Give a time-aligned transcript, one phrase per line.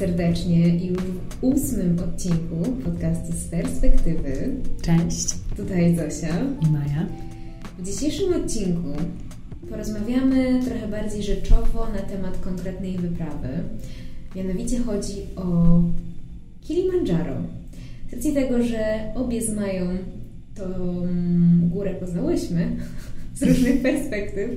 [0.00, 4.56] serdecznie już w ósmym odcinku podcastu z perspektywy.
[4.82, 5.34] Cześć.
[5.56, 7.06] Tutaj Zosia i Maja.
[7.78, 8.88] W dzisiejszym odcinku
[9.70, 13.48] porozmawiamy trochę bardziej rzeczowo na temat konkretnej wyprawy.
[14.36, 15.82] Mianowicie chodzi o
[16.60, 17.34] Kilimandżaro.
[18.10, 19.86] Z racji tego, że obie z Mają
[20.54, 20.64] tą
[21.62, 22.76] górę poznałyśmy
[23.38, 24.50] z różnych perspektyw,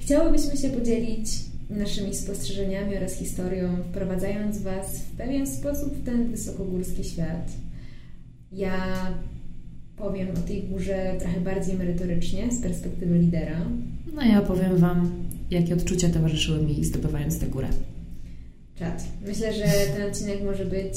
[0.00, 7.04] chciałybyśmy się podzielić naszymi spostrzeżeniami oraz historią, wprowadzając Was w pewien sposób w ten wysokogórski
[7.04, 7.52] świat.
[8.52, 8.76] Ja
[9.96, 13.60] powiem o tej górze trochę bardziej merytorycznie, z perspektywy lidera.
[14.14, 15.10] No ja powiem Wam,
[15.50, 17.68] jakie odczucia towarzyszyły mi zdobywając tę górę.
[18.78, 19.04] Czad.
[19.26, 19.64] Myślę, że
[19.96, 20.92] ten odcinek może być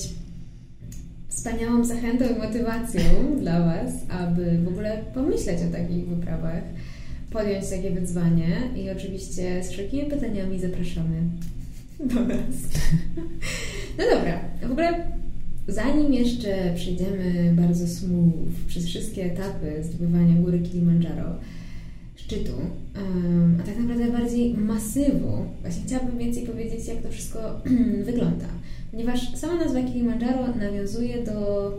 [1.28, 3.02] wspaniałą zachętą i motywacją
[3.40, 6.64] dla Was, aby w ogóle pomyśleć o takich wyprawach
[7.34, 11.22] podjąć takie wyzwanie i oczywiście z wszelkimi pytaniami zapraszamy
[12.00, 12.56] do nas.
[13.98, 15.08] No dobra, w ogóle
[15.68, 21.36] zanim jeszcze przejdziemy bardzo smooth przez wszystkie etapy zdobywania góry Kilimandżaro,
[22.16, 22.54] szczytu,
[23.60, 27.62] a tak naprawdę bardziej masywu, właśnie chciałabym więcej powiedzieć, jak to wszystko
[28.06, 28.46] wygląda.
[28.92, 31.72] Ponieważ sama nazwa Kilimandżaro nawiązuje do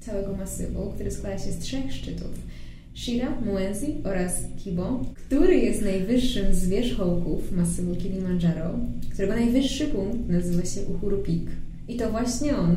[0.00, 2.30] całego masywu, który składa się z trzech szczytów
[2.94, 4.32] Shira, Muenzi oraz
[4.64, 8.78] Kibo, który jest najwyższym z wierzchołków masywu Kilimandżaro,
[9.12, 11.40] którego najwyższy punkt nazywa się Uhuru Peak.
[11.88, 12.76] I to właśnie on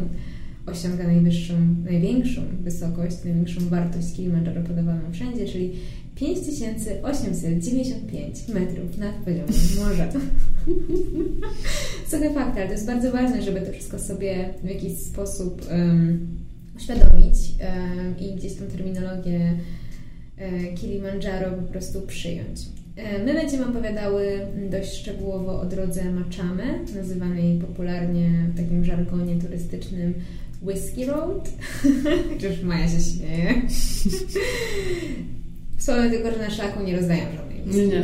[0.65, 5.73] osiąga najwyższą, największą wysokość, największą wartość Kilimandżaro podawaną wszędzie, czyli
[6.15, 10.09] 5895 metrów nad poziomem morza.
[12.11, 16.27] Sobie fakt, ale to jest bardzo ważne, żeby to wszystko sobie w jakiś sposób um,
[16.77, 19.53] uświadomić um, i gdzieś tą terminologię
[20.75, 22.59] Kilimandżaro po prostu przyjąć.
[22.95, 26.63] E, my będziemy opowiadały dość szczegółowo o drodze Machame,
[26.95, 30.13] nazywanej popularnie w takim żargonie turystycznym
[30.61, 31.49] Whiskey Road.
[32.33, 33.61] Chociaż Maja się śmieje.
[35.77, 37.81] Słowo tylko, że na szlaku nie rozdają żadnej whisky.
[37.81, 38.03] Nie, nie.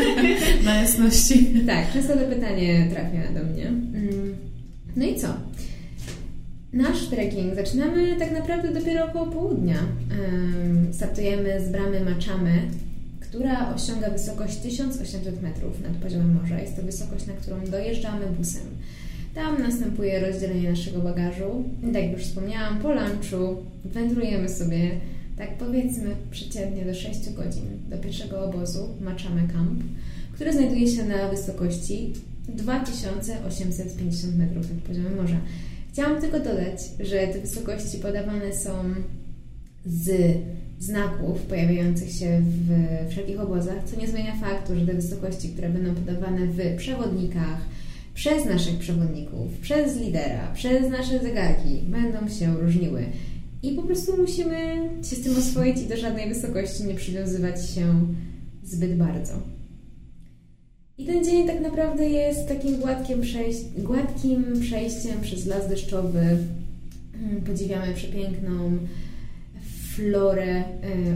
[0.64, 1.46] Na jasności.
[1.66, 3.66] Tak, często to pytanie trafia do mnie.
[3.66, 4.36] Mm.
[4.96, 5.28] No i co?
[6.74, 9.76] Nasz trekking zaczynamy tak naprawdę dopiero około południa.
[10.92, 12.52] Startujemy z bramy Machamy,
[13.20, 16.60] która osiąga wysokość 1800 metrów nad poziomem morza.
[16.60, 18.62] Jest to wysokość, na którą dojeżdżamy busem.
[19.34, 21.64] Tam następuje rozdzielenie naszego bagażu.
[21.92, 24.90] Tak jak już wspomniałam, po lunchu wędrujemy sobie,
[25.38, 29.82] tak powiedzmy przeciętnie do 6 godzin do pierwszego obozu Machame Camp,
[30.32, 32.12] który znajduje się na wysokości
[32.48, 35.40] 2850 metrów nad poziomem morza.
[35.94, 38.70] Chciałam tylko dodać, że te wysokości podawane są
[39.86, 40.36] z
[40.78, 42.70] znaków pojawiających się w
[43.10, 47.60] wszelkich obozach, co nie zmienia faktu, że te wysokości, które będą podawane w przewodnikach,
[48.14, 53.04] przez naszych przewodników, przez lidera, przez nasze zegarki, będą się różniły.
[53.62, 58.06] I po prostu musimy się z tym oswoić i do żadnej wysokości nie przywiązywać się
[58.64, 59.32] zbyt bardzo.
[60.98, 66.20] I ten dzień tak naprawdę jest takim gładkim, przejś gładkim przejściem przez las deszczowy.
[67.14, 68.78] Mm, podziwiamy przepiękną
[69.94, 70.64] florę e,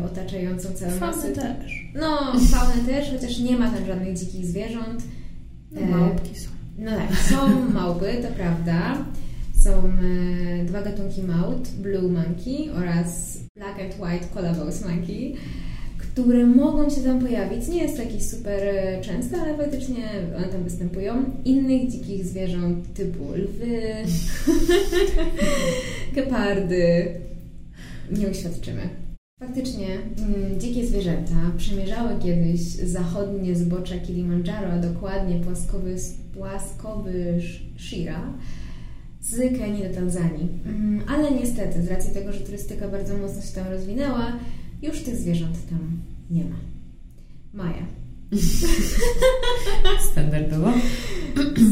[0.07, 1.89] otaczającą cały Faunę też.
[1.95, 5.03] No, faunę też, chociaż nie ma tam żadnych dzikich zwierząt.
[5.73, 6.49] No, małpki są.
[6.79, 9.05] No tak, są małpy, to prawda.
[9.63, 15.35] Są e, dwa gatunki małp, Blue Monkey oraz Black and White Colobus Monkey
[16.23, 17.69] które mogą się tam pojawić.
[17.69, 20.05] Nie jest to jakieś super e, częste, ale faktycznie
[20.37, 21.25] one tam występują.
[21.45, 23.81] Innych dzikich zwierząt typu lwy,
[26.15, 27.07] gepardy
[28.11, 28.81] nie uświadczymy.
[29.41, 35.97] Faktycznie mm, dzikie zwierzęta przemierzały kiedyś zachodnie zbocze Kilimandżaro, a dokładnie płaskowy,
[36.35, 37.41] płaskowy
[37.77, 38.33] Shira
[39.21, 40.49] z Kenii do Tanzanii.
[40.67, 44.33] Mm, ale niestety, z racji tego, że turystyka bardzo mocno się tam rozwinęła,
[44.83, 45.79] już tych zwierząt tam
[46.31, 46.57] nie ma.
[47.55, 47.87] Maja.
[50.13, 50.73] Standardowo.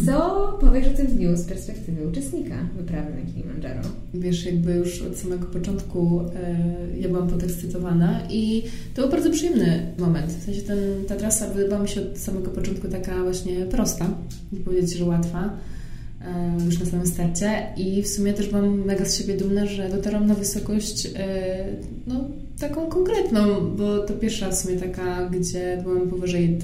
[0.07, 3.81] Co powiesz o tym dniu z perspektywy uczestnika wyprawy na Kilimandżaro?
[4.15, 8.63] Wiesz, jakby już od samego początku e, ja byłam podekscytowana i
[8.95, 10.33] to był bardzo przyjemny moment.
[10.33, 14.11] W sensie ten, ta trasa wydawała mi się od samego początku taka właśnie prosta,
[14.53, 15.57] nie powiedzieć, że łatwa
[16.67, 20.27] już na samym starcie i w sumie też byłam mega z siebie dumna, że dotarłam
[20.27, 21.65] na wysokość e,
[22.07, 22.29] no,
[22.61, 26.59] taką konkretną, bo to pierwsza w sumie taka, gdzie byłam powyżej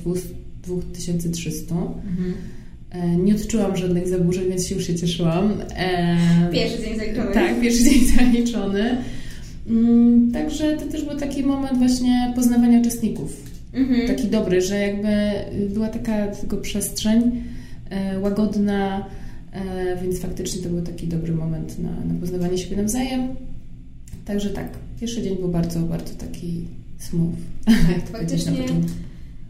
[0.64, 1.74] 2300.
[1.74, 2.34] Mhm.
[2.90, 5.52] E, nie odczułam żadnych zaburzeń, więc już się cieszyłam.
[5.76, 6.16] E,
[6.52, 7.34] pierwszy dzień zaliczony.
[7.34, 8.96] Tak, pierwszy dzień zaliczony.
[9.68, 13.52] Mm, także to też był taki moment właśnie poznawania uczestników.
[13.74, 14.06] Mhm.
[14.06, 15.08] Taki dobry, że jakby
[15.74, 17.42] była taka tylko przestrzeń
[18.22, 19.06] łagodna,
[20.02, 23.28] więc faktycznie to był taki dobry moment na, na poznawanie siebie nawzajem.
[24.24, 24.68] Także tak,
[25.00, 26.66] pierwszy dzień był bardzo, bardzo taki
[26.98, 27.34] smooth.
[27.66, 28.64] Tak, faktycznie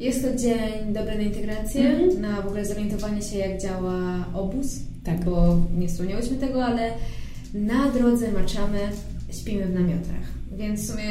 [0.02, 2.20] jest to dzień dobry na integrację, mm.
[2.20, 5.24] na w ogóle zorientowanie się, jak działa obóz, tak.
[5.24, 6.92] bo nie wspomniałyśmy tego, ale
[7.54, 8.78] na drodze maczamy,
[9.30, 10.32] śpimy w namiotach.
[10.56, 11.04] Więc w sumie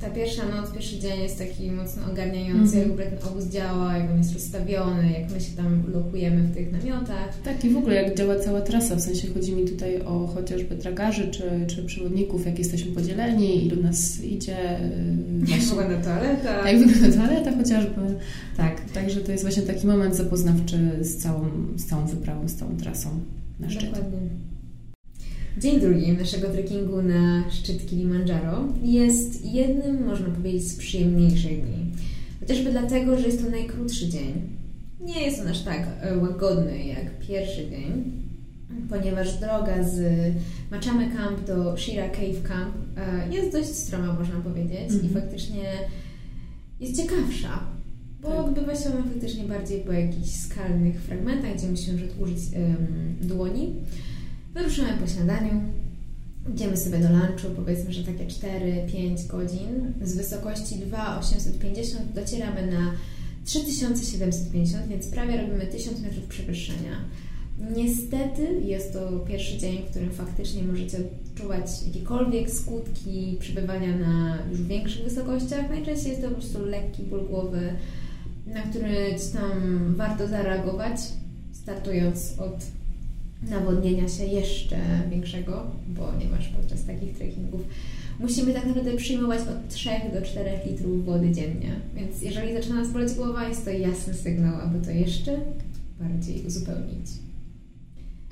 [0.00, 3.00] ta pierwsza noc, pierwszy dzień jest taki mocno ogarniający, mm -hmm.
[3.00, 6.72] jak ten obóz działa, jak on jest rozstawiony, jak my się tam lokujemy w tych
[6.72, 7.40] namiotach.
[7.44, 10.76] Tak i w ogóle jak działa cała trasa, w sensie chodzi mi tutaj o chociażby
[10.76, 14.56] tragarzy czy, czy przewodników, jak jesteśmy podzieleni, ilu nas idzie.
[15.48, 16.68] Jak wygląda toaleta.
[16.70, 18.00] Jak wygląda toaleta chociażby.
[18.56, 22.76] Tak, także to jest właśnie taki moment zapoznawczy z całą, z całą wyprawą, z całą
[22.76, 23.08] trasą
[23.60, 23.90] na szczyt.
[23.90, 24.18] Dokładnie.
[25.58, 31.92] Dzień drugi naszego trekkingu na szczyt Kilimandżaro jest jednym, można powiedzieć, z przyjemniejszych dni.
[32.40, 34.42] Chociażby dlatego, że jest to najkrótszy dzień.
[35.00, 38.12] Nie jest on aż tak e, łagodny jak pierwszy dzień,
[38.88, 40.00] ponieważ droga z
[40.70, 45.04] Machame Camp do Shira Cave Camp e, jest dość stroma, można powiedzieć, mm -hmm.
[45.04, 45.22] i mhm.
[45.24, 45.64] faktycznie
[46.80, 47.66] jest ciekawsza,
[48.22, 48.38] bo tak.
[48.38, 53.74] odbywa się ona faktycznie bardziej po jakichś skalnych fragmentach, gdzie musimy użyć um, dłoni.
[54.54, 55.60] Wyruszamy po śniadaniu,
[56.54, 59.92] idziemy sobie do lunchu, powiedzmy, że takie 4-5 godzin.
[60.02, 62.92] Z wysokości 2,850 docieramy na
[63.44, 66.96] 3750, więc prawie robimy 1000 metrów przewyższenia.
[67.76, 74.62] Niestety jest to pierwszy dzień, w którym faktycznie możecie odczuwać jakiekolwiek skutki przebywania na już
[74.62, 75.70] większych wysokościach.
[75.70, 77.72] Najczęściej jest to po prostu lekki ból głowy,
[78.46, 81.00] na który tam warto zareagować,
[81.52, 82.56] startując od
[83.50, 84.76] nawodnienia się jeszcze
[85.10, 87.60] większego, ponieważ podczas takich trekkingów
[88.20, 91.70] musimy tak naprawdę przyjmować od 3 do 4 litrów wody dziennie.
[91.96, 95.38] Więc jeżeli zaczyna nas boleć głowa, jest to jasny sygnał, aby to jeszcze
[96.00, 97.06] bardziej uzupełnić.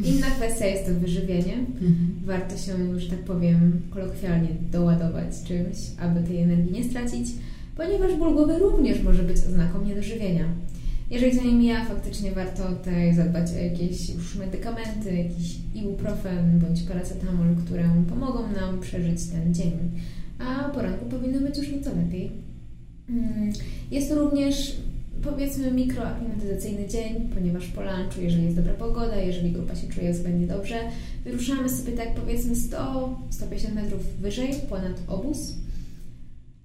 [0.05, 1.55] Inna kwestia jest to wyżywienie.
[1.55, 2.21] Mhm.
[2.25, 7.29] Warto się, że tak powiem, kolokwialnie doładować czymś, aby tej energii nie stracić,
[7.77, 10.45] ponieważ ból głowy również może być oznaką niedożywienia.
[11.13, 16.83] Jeżeli to nie mija, faktycznie warto tutaj zadbać o jakieś już medykamenty, jakiś ibuprofen bądź
[16.83, 19.73] paracetamol, które pomogą nam przeżyć ten dzień.
[20.39, 22.31] A poranku powinno być już nieco lepiej.
[23.09, 23.53] Mm,
[23.91, 24.77] jest to również
[25.23, 30.47] powiedzmy mikroaklimatyzacyjny dzień, ponieważ po lunchu, jeżeli jest dobra pogoda, jeżeli grupa się czuje względnie
[30.47, 30.81] dobrze,
[31.25, 35.55] wyruszamy sobie tak powiedzmy 100-150 metrów wyżej ponad obóz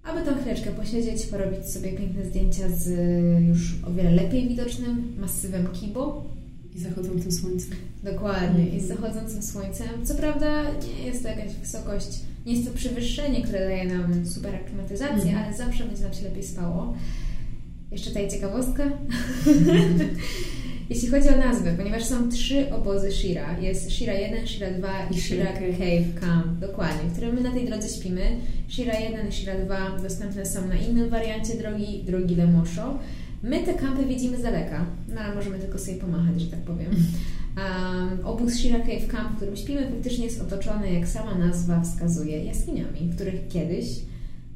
[0.07, 2.89] aby tam chwileczkę posiedzieć, porobić sobie piękne zdjęcia z
[3.48, 6.25] już o wiele lepiej widocznym masywem Kibo.
[6.75, 7.77] I zachodzącym słońcem.
[8.04, 8.77] Dokładnie, mm.
[8.77, 9.88] i z zachodzącym słońcem.
[10.04, 12.07] Co prawda nie jest to jakaś wysokość,
[12.45, 15.44] nie jest to przewyższenie, które daje nam super aklimatyzację, mm.
[15.44, 16.94] ale zawsze będzie nam się lepiej spało.
[17.92, 18.83] Jeszcze tutaj ciekawostka.
[18.83, 20.00] Mm.
[20.89, 23.60] Jeśli chodzi o nazwę, ponieważ są trzy obozy Shira.
[23.60, 26.60] Jest Shira 1, Shira 2 i Shira Cave Camp.
[26.60, 28.22] Dokładnie, w którym my na tej drodze śpimy.
[28.68, 33.00] Shira 1 i Shira 2 dostępne są na innym wariancie drogi, drogi Lemosho.
[33.44, 34.86] My te kampy widzimy z daleka,
[35.16, 36.92] no ale możemy tylko sobie pomachać, że tak powiem.
[37.57, 42.44] Um, obóz Shira Cave Camp, w którym śpimy, faktycznie jest otoczony, jak sama nazwa wskazuje,
[42.45, 43.86] jaskiniami, w których kiedyś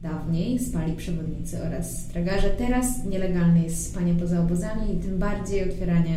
[0.04, 2.50] dawniej spali przewodnicy oraz tragarze.
[2.50, 6.16] Teraz nielegalne jest spanie poza obozami i tym bardziej otwieranie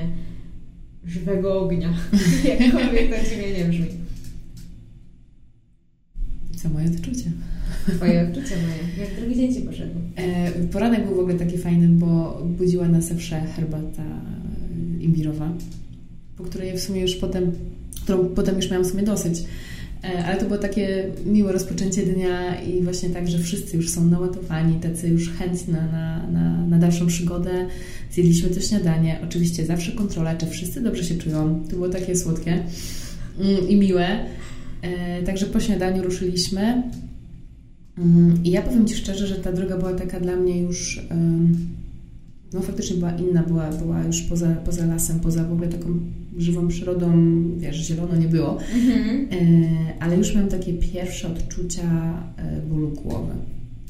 [1.06, 1.94] żywego ognia,
[2.58, 3.86] jakkolwiek to dziwnie nie brzmi.
[6.56, 7.30] Co moje odczucia?
[7.96, 9.06] Twoje odczucia moje.
[9.06, 9.94] Jak drugi dzień Ci poszedł?
[10.16, 14.02] E, poranek był w ogóle taki fajny, bo budziła nas zawsze herbata
[15.00, 15.52] imbirowa,
[16.36, 17.52] po której w sumie już potem,
[18.02, 19.44] którą potem już miałam w sumie dosyć.
[20.04, 24.04] E, ale to było takie miłe rozpoczęcie dnia i właśnie tak, że wszyscy już są
[24.04, 27.66] naładowani, tacy już chętni na, na, na dalszą przygodę.
[28.12, 29.20] Zjedliśmy to śniadanie.
[29.24, 31.64] Oczywiście zawsze kontrola, czy wszyscy dobrze się czują.
[31.70, 32.62] To było takie słodkie
[33.40, 34.08] mm, i miłe.
[34.82, 36.82] E, także po śniadaniu ruszyliśmy.
[37.98, 41.00] Mm, I ja powiem Ci szczerze, że ta droga była taka dla mnie już
[42.54, 46.00] no faktycznie była inna, była, była już poza, poza lasem, poza w ogóle taką
[46.36, 47.12] żywą przyrodą,
[47.56, 49.28] wiesz, zielono nie było, mhm.
[49.30, 51.82] e, ale już miałam takie pierwsze odczucia
[52.36, 53.32] e, bólu głowy.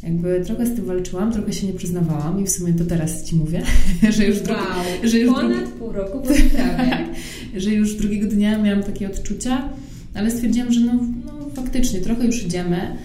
[0.03, 3.37] Jakby trochę z tym walczyłam, trochę się nie przyznawałam i w sumie to teraz Ci
[3.37, 3.63] mówię,
[4.17, 4.57] że już, wow.
[5.05, 6.23] że już ponad pół roku
[6.57, 7.05] tak,
[7.63, 9.69] że już drugiego dnia miałam takie odczucia,
[10.15, 10.93] ale stwierdziłam, że no,
[11.27, 12.97] no faktycznie trochę już idziemy,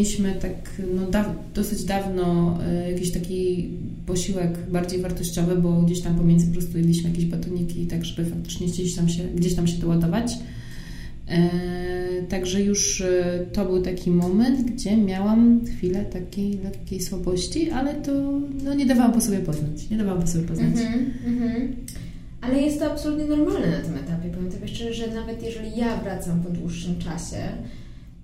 [0.00, 3.68] mieliśmy tak no, da dosyć dawno e, jakiś taki
[4.06, 8.66] posiłek bardziej wartościowy, bo gdzieś tam pomiędzy po prostu jedliśmy jakieś batoniki, tak żeby faktycznie
[8.66, 10.32] gdzieś tam się, gdzieś tam się doładować.
[11.28, 11.50] E,
[12.28, 18.12] także już e, to był taki moment, gdzie miałam chwilę takiej lekkiej słabości, ale to
[18.64, 19.90] no, nie dawałam po sobie poznać.
[19.90, 20.76] Nie dawałam po sobie poznać.
[20.76, 21.68] Mm -hmm, mm -hmm.
[22.40, 24.28] Ale jest to absolutnie normalne na tym etapie.
[24.34, 27.42] Powiem Tobie szczerze, że nawet jeżeli ja wracam po dłuższym czasie,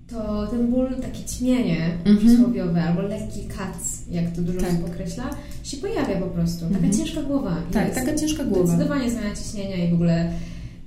[0.09, 2.17] to ten ból, takie ćmienie Mhm.
[2.17, 3.77] przysłowiowe albo lekki kac,
[4.11, 4.69] jak to dużo Tak.
[4.69, 5.29] osób określa,
[5.63, 6.59] się pojawia po prostu.
[6.61, 6.93] Taka Mhm.
[6.93, 7.55] ciężka głowa.
[7.71, 8.67] Tak, taka ciężka głowa.
[8.67, 10.31] Zdecydowanie zmiana ciśnienia i w ogóle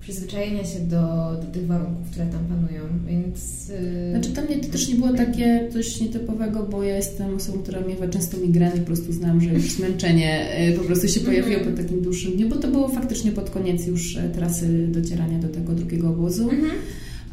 [0.00, 0.96] przyzwyczajenia się do,
[1.42, 3.68] do tych warunków, które tam panują, więc...
[3.68, 7.58] Yy, Znaczy dla mnie to też nie było takie coś nietypowego, bo ja jestem osobą,
[7.58, 11.56] która miewa często migreny po prostu znam, że już zmęczenie e, po prostu się pojawiło
[11.58, 11.76] Mhm.
[11.76, 15.48] po takim dłuższym dniu, bo to było faktycznie pod koniec już e, trasy docierania do
[15.48, 16.48] tego drugiego obozu.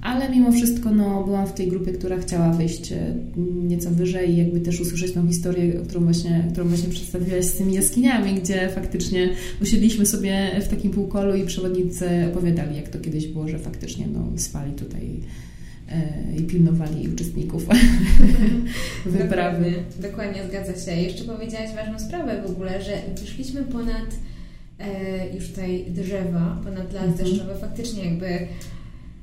[0.02, 3.16] Ale mimo wszystko no, byłam w tej grupie, która chciała wyjść e,
[3.68, 7.74] nieco wyżej i jakby też usłyszeć tą historię, którą właśnie, którą właśnie przedstawiłaś z tymi
[7.74, 9.30] jaskiniami, gdzie faktycznie
[9.62, 14.28] usiedliśmy sobie w takim półkolu i przewodnicy opowiadali, jak to kiedyś było, że faktycznie no,
[14.36, 15.20] spali tutaj
[15.92, 17.66] e, i pilnowali uczestników
[19.06, 19.72] wyprawy.
[19.72, 21.02] Dokładnie, dokładnie zgadza się.
[21.02, 24.16] Jeszcze powiedziałaś ważną sprawę w ogóle, że wyszliśmy ponad
[24.80, 27.18] e, już tutaj drzewa, ponad las Mhm.
[27.18, 27.56] deszczowy.
[27.62, 28.28] Faktycznie jakby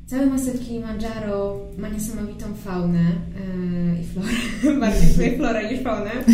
[0.06, 6.10] cały masyw Kilimandżaro ma niesamowitą faunę e, i florę, bardziej tutaj florę niż faunę,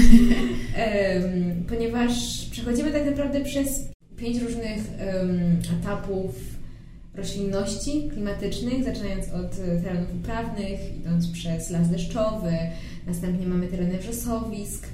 [0.74, 6.34] Em, ponieważ przechodzimy tak naprawdę przez pięć różnych em, etapów
[7.14, 12.52] roślinności klimatycznych, zaczynając od terenów uprawnych, idąc przez las deszczowy,
[13.06, 14.86] następnie mamy tereny wrzosowisk,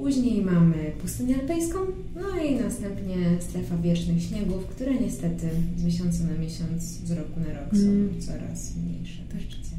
[0.00, 1.78] później mamy pustynię alpejską,
[2.16, 7.46] no i następnie strefa wiecznych śniegów, które niestety z miesiąca na miesiąc, z roku na
[7.60, 8.20] rok są Mm.
[8.20, 9.76] coraz mniejsze w szczycie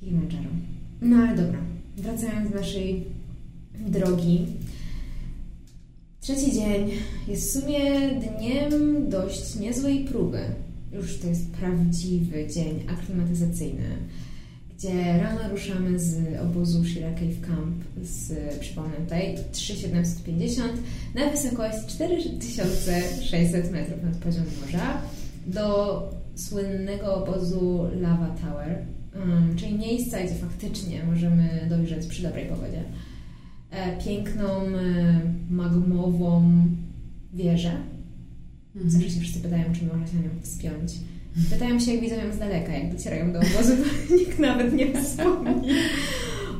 [0.00, 0.50] Kilimandżaro.
[1.02, 1.58] No ale dobra,
[1.96, 3.04] wracając do naszej
[3.88, 4.46] drogi.
[6.20, 6.90] Trzeci dzień
[7.28, 7.80] jest w sumie
[8.20, 8.70] dniem
[9.10, 10.40] dość niezłej próby.
[10.92, 13.88] Już to jest prawdziwy dzień aklimatyzacyjny,
[14.80, 20.72] gdzie rano ruszamy z obozu Shira Cave Camp z, przypomnę tutaj, 3750
[21.14, 25.02] na wysokość 4600 metrów nad poziomem morza
[25.46, 26.02] do
[26.34, 28.78] słynnego obozu Lava Tower,
[29.16, 32.82] um, czyli miejsca, gdzie faktycznie możemy dojrzeć przy dobrej pogodzie
[33.70, 35.20] e, piękną, e,
[35.50, 36.52] magmową
[37.34, 37.72] wieżę.
[38.86, 40.92] Zawsze się wszyscy pytają, czy można się na nią wspiąć.
[41.50, 43.72] Pytają się, jak widzą ją z daleka, jak docierają do obozu,
[44.18, 45.68] nikt nawet nie wspomni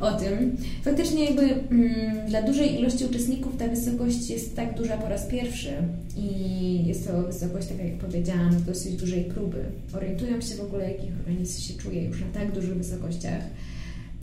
[0.00, 0.56] o tym.
[0.82, 5.70] Faktycznie jakby mm, dla dużej ilości uczestników ta wysokość jest tak duża po raz pierwszy
[6.16, 9.64] i jest to wysokość, tak jak powiedziałam, dosyć dużej próby.
[9.96, 13.42] Orientują się w ogóle, jak ich organizm się czuje już na tak dużych wysokościach.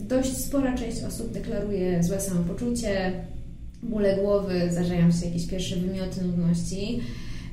[0.00, 3.12] Dość spora część osób deklaruje złe samopoczucie,
[3.82, 7.00] bóle głowy, zdarzają się jakieś pierwsze wymioty nudności,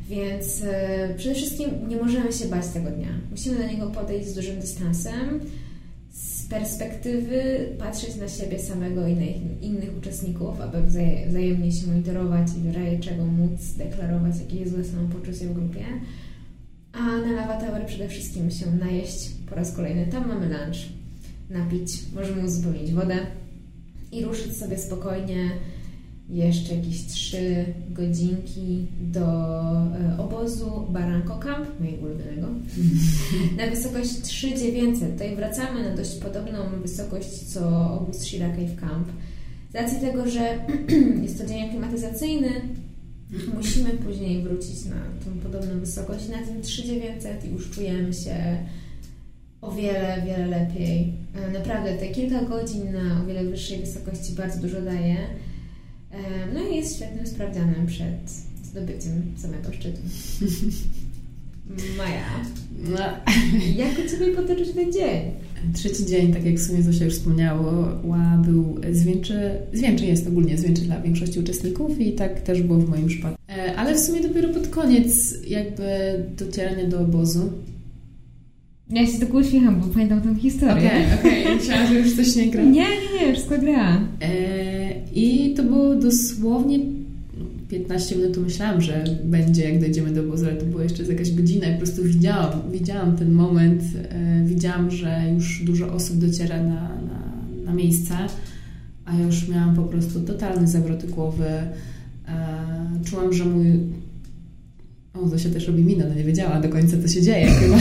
[0.09, 3.09] więc e, przede wszystkim nie możemy się bać tego dnia.
[3.31, 5.39] Musimy do niego podejść z dużym dystansem,
[6.11, 9.25] z perspektywy patrzeć na siebie samego i na
[9.61, 14.73] innych uczestników, aby wzaje- wzajemnie się monitorować i w razie czego móc deklarować, jakie jest
[14.73, 15.85] złe samopoczucie w grupie.
[16.93, 20.07] A na Lava przede wszystkim się najeść po raz kolejny.
[20.07, 20.77] Tam mamy lunch,
[21.49, 23.17] napić, możemy uzupełnić wodę
[24.11, 25.49] i ruszyć sobie spokojnie
[26.29, 32.47] jeszcze jakieś trzy godzinki do e, obozu Barranco Camp, mojego ulubionego,
[33.57, 35.11] na wysokość 3900.
[35.13, 39.07] Tutaj wracamy na dość podobną wysokość co obóz Shira Cave Camp.
[39.71, 40.59] Z racji tego, że
[41.23, 42.49] jest to dzień klimatyzacyjny,
[43.55, 48.35] musimy później wrócić na tą podobną wysokość, na tym 3900 i już czujemy się
[49.61, 51.13] o wiele, wiele lepiej.
[51.35, 55.17] E, Naprawdę te kilka godzin na o wiele wyższej wysokości bardzo dużo daje.
[56.53, 58.31] No i jest świetnym sprawdzianem przed
[58.63, 59.99] zdobyciem samego szczytu.
[61.97, 62.25] Maja,
[62.89, 62.99] No,
[63.75, 65.21] jak u Ciebie potoczył się ten dzień?
[65.73, 70.81] Trzeci dzień, tak jak w sumie Zosia już wspomniała, był zwieńczy, zwieńczy jest ogólnie zwieńczy
[70.81, 73.37] dla większości uczestników i tak też było w moim przypadku.
[73.49, 75.83] E, Ale w sumie dopiero pod koniec jakby
[76.37, 77.51] docierania do obozu.
[78.89, 80.91] Ja się tylko uśmiecham, bo pamiętam tą historię.
[81.19, 82.63] okej, myślałam, że już coś nie gra.
[82.63, 84.01] Nie, nie, nie, wszystko gra.
[84.21, 84.29] E,
[85.15, 86.79] I to było dosłownie
[87.69, 91.67] 15 minut, to myślałam, że będzie jak dojdziemy do ale to było jeszcze jakaś godzina
[91.67, 96.89] i po prostu widziałam, widziałam ten moment, e, widziałam, że już dużo osób dociera na,
[96.89, 97.31] na,
[97.65, 98.13] na miejsce,
[99.05, 101.45] a ja już miałam po prostu totalny zawroty głowy.
[101.45, 101.69] E,
[103.05, 103.79] czułam, że mój...
[105.23, 107.77] O, Zosia też robi minę, no nie wiedziała do końca, co się dzieje chyba.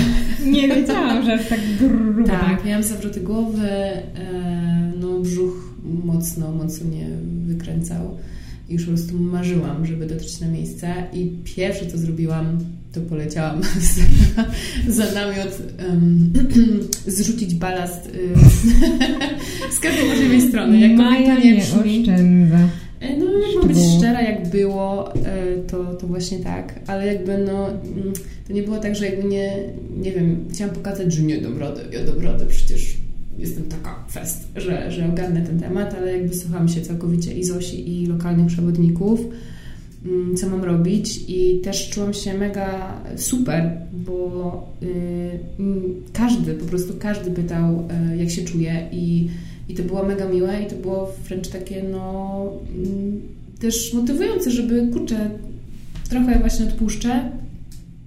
[0.58, 2.26] Nie wiedziałam, że aż tak grubo.
[2.26, 5.74] Tak, miałam zawroty głowy, e, no brzuch
[6.04, 7.08] mocno, mocno mnie
[7.46, 8.18] wykręcał.
[8.68, 12.58] I już po prostu marzyłam, żeby dotrzeć na miejsce i pierwsze co zrobiłam,
[12.92, 13.60] to poleciałam
[14.88, 16.32] za, namiot em,
[17.06, 18.34] zrzucić balast y,
[19.76, 20.80] z każdej możliwej strony.
[20.80, 22.58] Jak Maja nie oszczędza.
[23.04, 27.38] E, no, jak mam być szczera, jak było, e, to, to właśnie tak, ale jakby
[27.38, 28.12] no, mm,
[28.46, 29.58] to nie było tak, że jakby nie,
[29.96, 31.58] nie wiem, chciałam pokazać, że nie dam
[31.92, 32.96] ja dam przecież
[33.38, 38.02] jestem taka fest, że, że ogarnę ten temat, ale jakby słuchałam się całkowicie i Zosi,
[38.02, 39.20] i lokalnych przewodników,
[40.06, 44.86] mm, co mam robić i też czułam się mega super, bo y,
[45.58, 45.82] mm,
[46.12, 49.28] każdy, po prostu każdy pytał, y, jak się czuję i
[49.68, 53.20] i to było mega miłe i to było wręcz takie, no, mm,
[53.60, 55.30] też motywujące, żeby, kurczę,
[56.08, 57.30] trochę właśnie odpuszczę,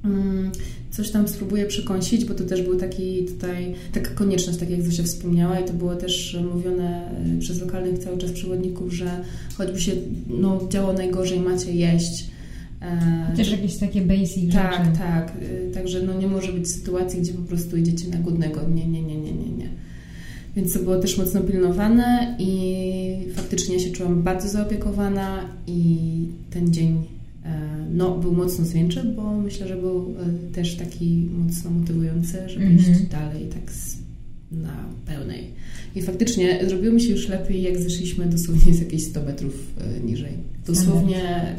[0.05, 0.51] mm,
[0.91, 5.03] coś tam spróbuję przekąsić, bo to też był taki tutaj, taka konieczność, tak jak Zosia
[5.03, 9.23] wspomniała i to było też mówione e, przez lokalnych cały czas przewodników, że
[9.57, 9.91] choćby się
[10.29, 12.25] no, działo najgorzej, macie jeść.
[12.81, 14.97] E, Chociaż jakieś takie basic Tak, rzeczy.
[14.97, 15.33] tak.
[15.69, 18.61] E, także no, nie może być sytuacji, gdzie po prostu idziecie na głodnego.
[18.75, 19.69] Nie, nie, nie, nie, nie, nie.
[20.57, 25.97] Więc to było też mocno pilnowane i faktycznie się czułam bardzo zaopiekowana i
[26.49, 27.03] ten dzień
[27.45, 27.59] e,
[27.93, 32.77] no, był mocno zwieńczy, bo myślę, że był e, też taki mocno motywujący, żeby mm
[32.77, 32.91] -hmm.
[32.91, 33.73] iść dalej tak
[34.51, 35.43] na pełnej.
[35.95, 39.99] I faktycznie zrobiło mi się już lepiej, jak zeszliśmy dosłownie z jakieś 100 metrów e,
[39.99, 40.33] niżej.
[40.67, 41.55] Dosłownie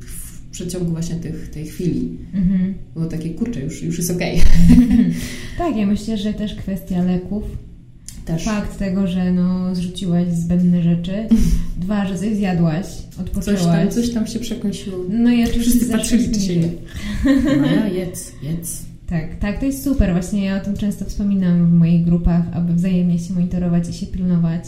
[0.00, 2.16] w przeciągu właśnie tych, tej chwili.
[2.34, 2.72] Mm -hmm.
[2.94, 4.40] Było takie, kurczę, już, już jest okej.
[4.40, 5.14] Okay.
[5.58, 7.44] tak, ja myślę, że też kwestia leków
[8.24, 8.44] też.
[8.44, 11.28] Fakt tego, że no, zrzuciłaś zbędne rzeczy.
[11.76, 12.86] Dwa, że coś zjadłaś,
[13.20, 13.62] odpoczęłaś.
[13.62, 14.98] Coś tam, coś tam się przekąsiło.
[15.08, 16.68] No i oczywiście Wszyscy patrzyli, czy się je.
[17.60, 18.82] No ja jedz, jedz.
[19.06, 20.12] Tak, tak, to jest super.
[20.12, 24.06] Właśnie ja o tym często wspominam w moich grupach, aby wzajemnie się monitorować i się
[24.06, 24.64] pilnować.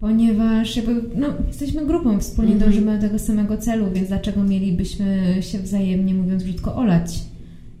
[0.00, 2.66] Ponieważ jakby, no, jesteśmy grupą, wspólnie mm -hmm.
[2.66, 7.20] dążymy do tego samego celu, więc dlaczego mielibyśmy się wzajemnie, mówiąc brzydko, olać?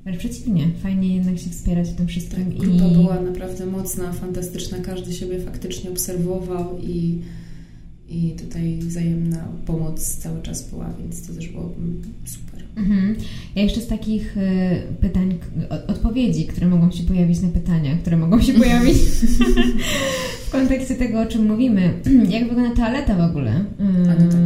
[0.04, 2.44] Wręcz przeciwnie, fajnie jednak się wspierać w tym wszystkim.
[2.44, 2.94] Tak, grupa i...
[2.94, 7.18] była naprawdę mocna, fantastyczna, każdy siebie faktycznie obserwował i,
[8.08, 11.72] i tutaj wzajemna pomoc cały czas była, więc to też było
[12.24, 12.64] super.
[12.76, 13.16] Mhm.
[13.56, 14.40] Ja jeszcze z takich y,
[15.00, 15.38] pytań,
[15.88, 18.96] odpowiedzi, które mogą się pojawić na pytania, które mogą się pojawić
[20.46, 22.00] w kontekście tego, o czym mówimy.
[22.30, 23.64] Jak wygląda toaleta w ogóle?
[23.80, 24.40] A no tak.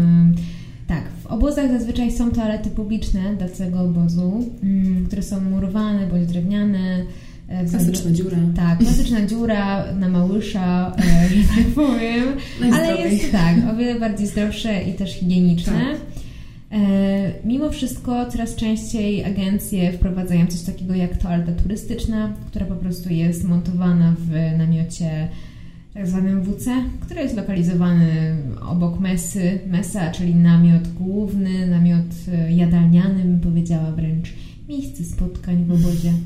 [1.28, 7.04] Obozach zazwyczaj są toalety publiczne dla całego obozu, mm, które są murowane bądź drewniane.
[7.48, 8.36] E, klasyczna dziura.
[8.56, 12.24] Tak, klasyczna dziura na małysza, e, że tak powiem.
[12.72, 15.72] Ale jest tak, o wiele bardziej zdrowsze i też higieniczne.
[15.72, 15.98] Tak.
[16.72, 23.12] E, mimo wszystko coraz częściej agencje wprowadzają coś takiego jak toaleta turystyczna, która po prostu
[23.12, 25.28] jest montowana w namiocie
[25.94, 26.70] tak zwanym WC,
[27.00, 28.36] który jest lokalizowany
[28.68, 34.32] obok mesy, mesa, czyli namiot główny, namiot e, jadalniany, bym powiedziała wręcz,
[34.68, 36.12] miejsce spotkań w obozie.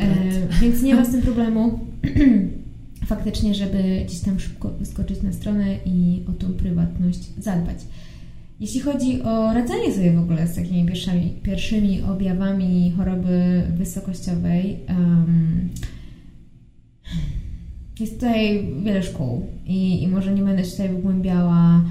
[0.00, 1.80] E, więc nie ma z tym problemu.
[3.06, 7.78] Faktycznie, żeby gdzieś tam szybko wyskoczyć na stronę i o tą prywatność zadbać.
[8.60, 15.68] Jeśli chodzi o radzenie sobie w ogóle z takimi pierwszymi, pierwszymi objawami choroby wysokościowej, um,
[18.00, 21.84] jest tutaj wiele szkół i, i może nie będę się tutaj wgłębiała,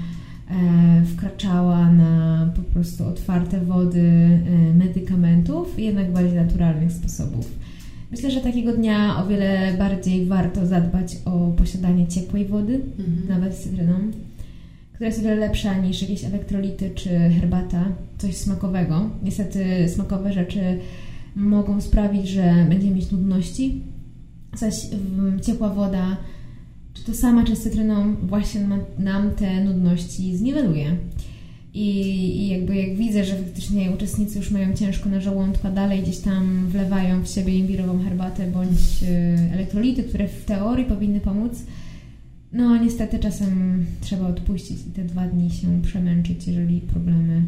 [0.50, 7.58] e, wkraczała na po prostu otwarte wody e, medykamentów, jednak bardziej naturalnych sposobów.
[8.10, 13.28] Myślę, że takiego dnia o wiele bardziej warto zadbać o posiadanie ciepłej wody, mhm.
[13.28, 13.94] nawet z cytryną,
[14.92, 17.84] która jest o wiele lepsza niż jakieś elektrolity czy herbata,
[18.18, 19.10] coś smakowego.
[19.22, 20.60] Niestety smakowe rzeczy
[21.36, 23.80] mogą sprawić, że będziemy mieć nudności,
[24.58, 24.74] zaś
[25.42, 26.16] ciepła woda,
[26.94, 30.96] czy to sama, czy z cytryną, właśnie nam te nudności zniweluje.
[31.74, 31.90] I,
[32.42, 36.18] I, jakby jak widzę, że faktycznie uczestnicy już mają ciężko na żołądku, a dalej gdzieś
[36.18, 39.06] tam wlewają w siebie imbirową herbatę bądź e,
[39.54, 41.52] elektrolity, które w teorii powinny pomóc,
[42.52, 47.42] no niestety czasem trzeba odpuścić i te dwa dni się przemęczyć, jeżeli problemy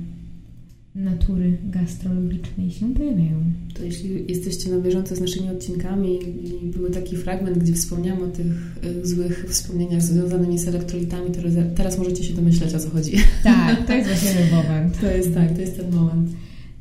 [0.99, 3.45] natury gastrologicznej się pojawiają.
[3.75, 8.27] To jeśli jesteście na bieżąco z naszymi odcinkami i był taki fragment, gdzie wspomniałam o
[8.27, 11.41] tych y, złych wspomnieniach związanymi z elektrolitami, to
[11.75, 13.13] teraz możecie się domyśleć, o co chodzi.
[13.45, 15.01] Tak, to jest właśnie ten moment.
[15.01, 16.31] To jest tak, to jest ten moment.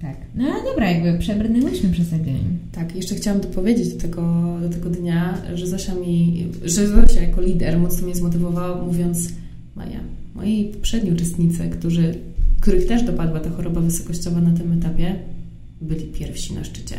[0.02, 0.18] Tak.
[0.36, 2.40] No ale dobra, jakby przebrnęłyśmy przez ten dzień.
[2.72, 7.42] Tak, jeszcze chciałam dopowiedzieć do tego, do tego dnia, że Zosia mi, że Zosia jako
[7.42, 9.30] lider mocno mnie zmotywowała, mówiąc
[9.76, 10.00] Maja,
[10.36, 12.14] moi poprzedni uczestnicy, którzy
[12.68, 15.16] których też dopadła ta choroba wysokościowa na tym etapie,
[15.82, 16.96] byli pierwsi na szczycie.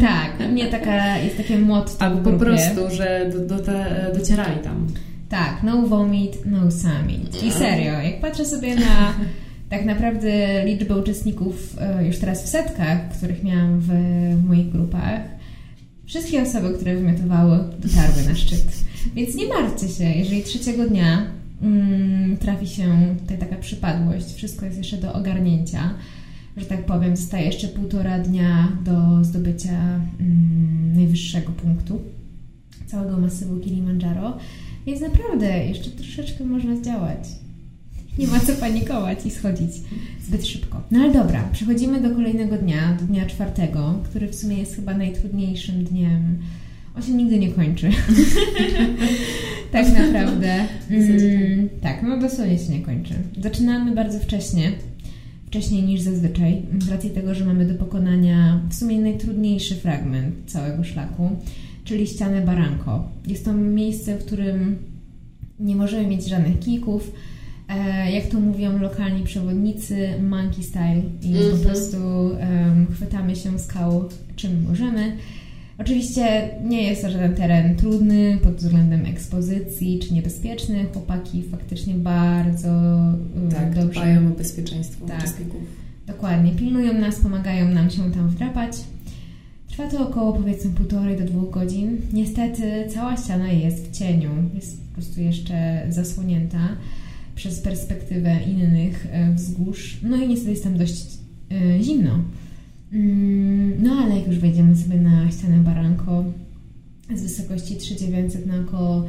[0.00, 4.86] Tak, nie taka, jest takie motto Albo po prostu, że do, do te, docierali tam.
[5.28, 7.42] Tak, no vomit, no summit.
[7.42, 7.52] I no.
[7.52, 9.14] serio, jak patrzę sobie na
[9.70, 13.90] tak naprawdę liczbę uczestników e, już teraz w setkach, których miałam w
[14.48, 15.20] moich grupach,
[16.04, 18.66] wszystkie osoby, które wymiotowały, dotarły na szczyt.
[19.14, 24.78] Więc nie martwcie się, jeżeli trzeciego dnia mm, trafi się tutaj taka przypadłość, wszystko jest
[24.78, 25.94] jeszcze do ogarnięcia,
[26.56, 32.00] że tak powiem, zostaje jeszcze półtora dnia do zdobycia mm, najwyższego punktu
[32.86, 34.38] całego masywu Kilimandżaro,
[34.86, 37.28] więc naprawdę jeszcze troszeczkę można zdziałać.
[38.18, 39.70] Nie ma co panikować i schodzić
[40.26, 40.82] zbyt szybko.
[40.90, 44.94] No ale dobra, przechodzimy do kolejnego dnia, do dnia czwartego, który w sumie jest chyba
[44.94, 46.38] najtrudniejszym dniem.
[46.96, 47.90] On się nigdy nie kończy.
[49.72, 50.66] tak naprawdę.
[50.90, 53.14] Mm, tak, no dosłownie się nie kończy.
[53.42, 54.72] Zaczynamy bardzo wcześnie,
[55.46, 60.84] wcześniej niż zazwyczaj, z racji tego, że mamy do pokonania w sumie najtrudniejszy fragment całego
[60.84, 61.30] szlaku,
[61.84, 63.08] czyli ścianę Baranko.
[63.26, 64.76] Jest to miejsce, w którym
[65.60, 67.12] nie możemy mieć żadnych kików,
[67.68, 71.50] E, jak to mówią lokalni przewodnicy, monkey style i mm -hmm.
[71.50, 71.62] po mhm.
[71.62, 75.16] prostu um, chwytamy się skał czym możemy.
[75.82, 80.86] Oczywiście nie jest to żaden teren trudny pod względem ekspozycji czy niebezpieczny.
[80.92, 82.68] Chłopaki faktycznie bardzo
[83.50, 85.60] tak, dobrze dbają o bezpieczeństwo tak, uczestników.
[86.06, 86.52] Dokładnie.
[86.52, 88.72] Pilnują nas, pomagają nam się tam wdrapać.
[89.68, 91.96] Trwa to około powiedzmy półtorej do dwóch godzin.
[92.12, 92.62] Niestety
[92.94, 94.30] cała ściana jest w cieniu.
[94.54, 96.68] Jest po prostu jeszcze zasłonięta
[97.34, 99.98] przez perspektywę innych e, wzgórz.
[100.02, 101.06] No i niestety jest tam dość
[101.50, 102.18] e, zimno.
[102.92, 106.24] Mm, no ale jak już wejdziemy sobie na ścianę Baranko
[107.14, 109.04] z wysokości 3900 na około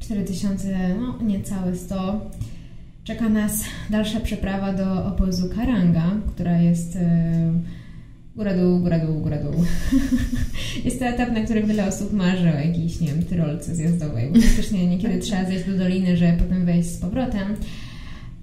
[0.00, 2.30] 4000, no niecałe 100,
[3.04, 6.98] czeka nas dalsza przeprawa do obozu Karanga, która jest
[8.36, 9.64] góra dół, góra dół, góra dół.
[10.84, 14.40] jest to etap, na którym wiele osób marzy o jakiejś, nie wiem, tyrolce zjazdowej, bo
[14.40, 17.56] faktycznie niekiedy trzeba zejść do doliny, żeby potem wejść z powrotem.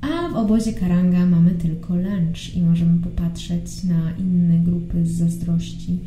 [0.03, 5.99] A w obozie Karanga mamy tylko lunch i możemy popatrzeć na inne grupy z zazdrości,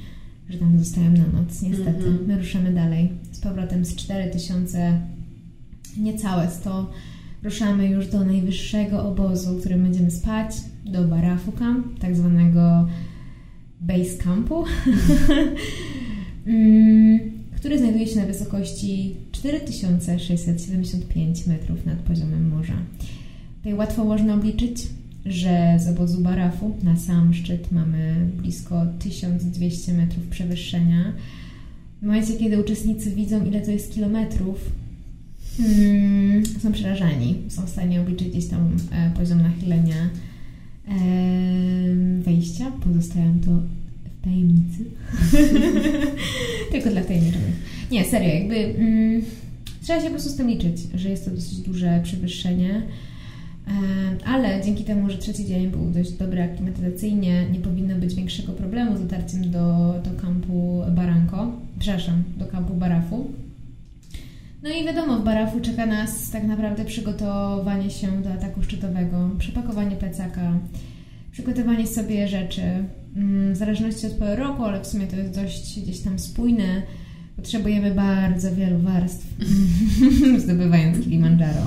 [0.49, 1.63] że tam zostają na noc.
[1.63, 2.27] Niestety, mm -hmm.
[2.27, 3.13] my ruszamy dalej.
[3.33, 5.01] Z powrotem z 4000,
[5.99, 6.91] niecałe 100,
[7.43, 12.89] ruszamy już do najwyższego obozu, w którym będziemy spać, do Barafu Camp, tak zwanego
[13.81, 14.65] base campu,
[16.47, 17.21] mm,
[17.57, 22.77] który znajduje się na wysokości 4675 metrów nad poziomem morza.
[23.57, 24.87] Tutaj łatwo można obliczyć,
[25.27, 31.13] że z obozu Barafu na sam szczyt mamy blisko 1200 metrów przewyższenia.
[32.03, 34.71] W momencie, kiedy uczestnicy widzą, ile to jest kilometrów,
[35.57, 37.37] hmm, są przerażeni.
[37.49, 40.11] Są w stanie obliczyć gdzieś tam e, poziom nachylenia
[42.21, 42.73] wejścia.
[42.85, 44.85] Pozostają to w tajemnicy.
[46.73, 47.55] Tylko dla tajemniczonych.
[47.91, 49.23] Nie, serio, jakby mm,
[49.83, 52.83] trzeba się po prostu z tym liczyć, że jest to dosyć duże przewyższenie.
[54.27, 58.97] Ale dzięki temu, że trzeci dzień był dość dobry aklimatyzacyjnie, nie powinno być większego problemu
[58.97, 63.31] z dotarciem do, do kampu Baranko, przepraszam, do kampu Barafu.
[64.63, 69.97] No i wiadomo, w Barafu czeka nas tak naprawdę przygotowanie się do ataku szczytowego, przepakowanie
[69.97, 70.53] plecaka,
[71.33, 72.63] przygotowanie sobie rzeczy.
[73.17, 76.83] Mm, w zależności od pory roku, ale w sumie to jest dość gdzieś tam spójne.
[77.37, 79.27] Potrzebujemy bardzo wielu warstw,
[80.45, 81.67] zdobywając Kilimandżaro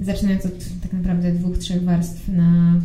[0.00, 2.80] zaczynając od tak naprawdę dwóch, trzech warstw na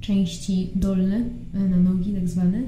[0.00, 1.20] części dolne,
[1.52, 2.62] na nogi tak zwane.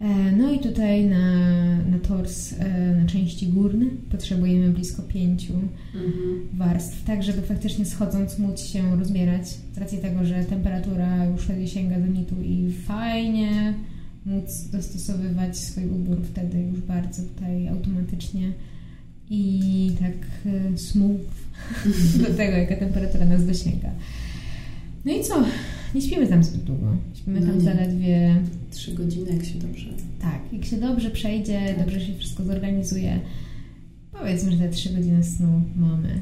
[0.00, 1.46] E, no i tutaj na,
[1.82, 5.52] na tors, e, na części górne potrzebujemy blisko pięciu
[5.94, 6.48] mhm.
[6.52, 11.68] warstw, tak żeby faktycznie schodząc móc się rozbierać, z racji tego, że temperatura już wtedy
[11.68, 13.74] sięga zenitu i fajnie
[14.26, 18.52] móc dostosowywać swój ubór wtedy już bardzo tutaj automatycznie
[19.30, 20.12] i tak
[20.46, 21.20] e, smooth
[22.28, 23.90] do tego, jaka temperatura nas dosięga.
[25.04, 25.44] No i co?
[25.94, 26.96] Nie śpimy tam zbyt długo.
[27.14, 27.64] Śpimy no tam nie.
[27.64, 28.36] zaledwie...
[28.70, 29.86] Trzy godziny, jak się dobrze...
[30.20, 31.78] Tak, jak się dobrze przejdzie, tak.
[31.78, 33.20] dobrze się wszystko zorganizuje.
[34.12, 36.20] Powiedzmy, że te trzy godziny snu mamy.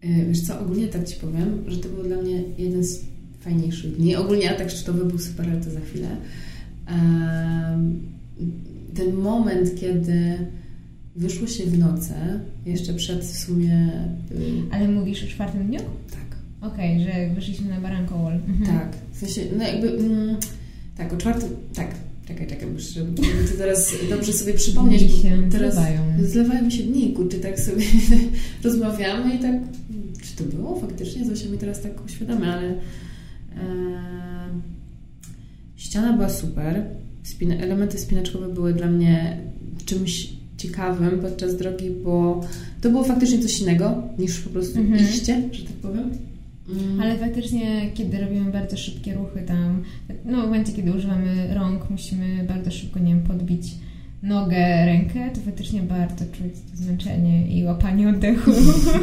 [0.00, 3.04] E, wiesz co, ogólnie tak Ci powiem, że to był dla mnie jeden z
[3.40, 4.16] fajniejszych dni.
[4.16, 6.08] Ogólnie atak szczytowy był super, ale to za chwilę.
[8.94, 10.38] ten moment, kiedy
[11.16, 12.14] Wyszło się w nocy,
[12.66, 13.90] jeszcze przed w sumie...
[14.32, 15.80] Y, Ale mówisz o czwartym dniu?
[16.10, 16.38] Tak.
[16.72, 18.34] Okej, okay, że wyszliśmy na Baranko Wall.
[18.34, 18.78] Mhm.
[18.78, 19.88] Tak, w sensie, no jakby...
[19.88, 20.36] Mm,
[20.96, 21.48] tak, o czwartym...
[21.74, 21.94] Tak,
[22.28, 23.00] czekaj, czekaj, muszę
[23.52, 25.04] to teraz dobrze sobie przypomnieć.
[25.04, 26.00] Dni się teraz zlewają.
[26.22, 27.84] Zlewają mi się dni, czy tak sobie
[28.64, 29.54] rozmawiamy i tak...
[30.22, 31.24] Czy to było faktycznie?
[31.24, 32.68] Zosia mi teraz tak uświadamia, ale...
[32.68, 32.74] E,
[35.76, 36.84] ściana była super.
[37.22, 39.38] Spina, elementy spinaczkowe były dla mnie
[39.84, 40.33] czymś
[40.64, 42.40] ciekawym podczas drogi, bo
[42.80, 45.04] to było faktycznie coś innego niż po prostu mhm.
[45.10, 46.10] iście, że tak powiem.
[46.68, 47.00] Mm.
[47.00, 49.82] Ale faktycznie, kiedy robimy bardzo szybkie ruchy tam,
[50.24, 53.62] no w momencie, kiedy używamy rąk, musimy bardzo szybko, nie wiem, podbić
[54.24, 58.50] nogę, rękę, to faktycznie bardzo czuć to zmęczenie i łapanie oddechu.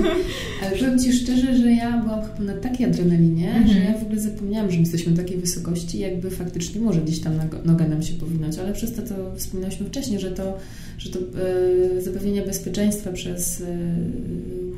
[0.61, 3.67] Ale powiem Ci szczerze, że ja byłam chyba na takiej adrenalinie, Mhm.
[3.67, 7.19] że ja w ogóle zapomniałam, że my jesteśmy na takiej wysokości, jakby faktycznie może gdzieś
[7.21, 7.33] tam
[7.65, 10.57] noga nam się powinąć, ale przez to, co wspominałyśmy wcześniej, że to,
[10.97, 13.65] że to e, zapewnienie bezpieczeństwa przez e,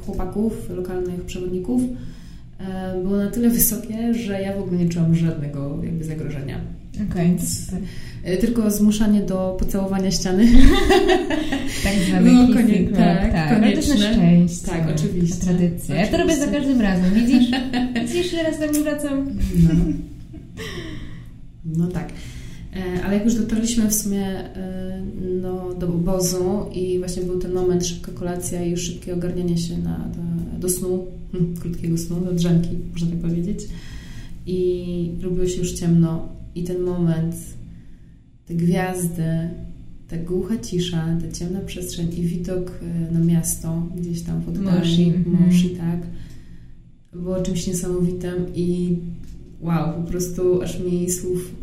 [0.05, 1.81] chłopaków, lokalnych przewodników
[2.59, 6.59] e, było na tyle wysokie, że ja w ogóle nie czułam żadnego jakby zagrożenia.
[7.11, 7.37] Okej, e,
[8.23, 10.47] tylko zmuszanie do pocałowania ściany.
[11.83, 13.95] tak zwany No, kissing konie- club, tak, tak, ale to konieczne.
[13.97, 14.67] szczęście.
[14.67, 15.35] Tak, oczywiście.
[15.39, 15.95] To tradycja.
[15.95, 17.51] Ja to robię za każdym razem, widzisz?
[18.07, 19.25] Widzisz, ile razy tak wracam?
[19.63, 19.73] No,
[21.65, 22.09] no tak.
[22.75, 25.01] E, Ale jak już dotarliśmy w sumie e,
[25.41, 29.97] no, do obozu i właśnie był ten moment, szybka kolacja i szybkie ogarnianie się na,
[29.97, 33.59] do, do snu, hm, krótkiego snu, do drzemki, można tak powiedzieć.
[34.45, 37.35] I robiło się już ciemno i ten moment,
[38.47, 39.49] te gwiazdy,
[40.07, 44.79] ta głucha cisza, ta ciemna przestrzeń i widok e, na miasto gdzieś tam oddali.
[44.79, 45.45] Moshi, mhm.
[45.45, 45.99] Moshi, tak.
[47.13, 48.97] Było czymś niesamowitym i
[49.61, 51.55] wow, po prostu aż mi słów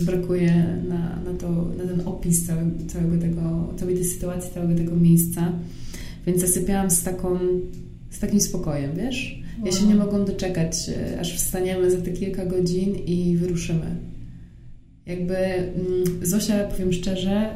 [0.00, 4.74] y, brakuje na, na, to, na ten opis całego, całego tego, całej tej sytuacji, całego
[4.74, 5.52] tego miejsca.
[6.26, 7.38] Więc zasypiałam z taką,
[8.10, 9.42] z takim spokojem, wiesz?
[9.64, 9.88] Ja się Wow.
[9.88, 13.96] nie mogłam doczekać, y, aż wstaniemy za te kilka godzin i wyruszymy.
[15.06, 17.50] Jakby mm, Zosia, powiem szczerze,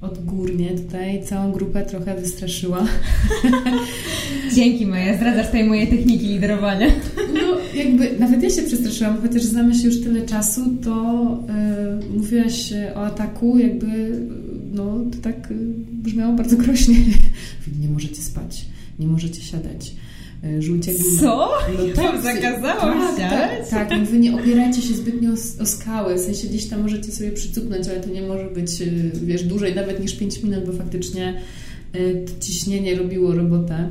[0.00, 2.86] odgórnie tutaj całą grupę trochę wystraszyła.
[4.54, 6.86] Dzięki Maja, zdradzasz tutaj moje techniki liderowania.
[7.34, 11.22] No, jakby nawet ja się przestraszyłam, chociaż znamy się już tyle czasu, to
[12.02, 14.20] y, mówiłaś o ataku, jakby
[14.72, 15.54] no, to tak y,
[15.92, 16.96] brzmiało bardzo groźnie.
[17.80, 18.66] Nie możecie spać,
[18.98, 19.92] nie możecie siadać.
[20.44, 21.20] Y, Żółcie gumę.
[21.20, 21.50] Co?
[21.96, 23.70] No Wam zakazałam tak, siadać?
[23.70, 25.30] tak, tak, mówię, nie opierajcie się zbytnio
[25.60, 29.10] o, skały, w sensie gdzieś tam możecie sobie przycupnąć, ale to nie może być, y,
[29.22, 31.34] wiesz, dłużej nawet niż 5 minut, bo faktycznie
[32.26, 33.88] to ciśnienie robiło robotę.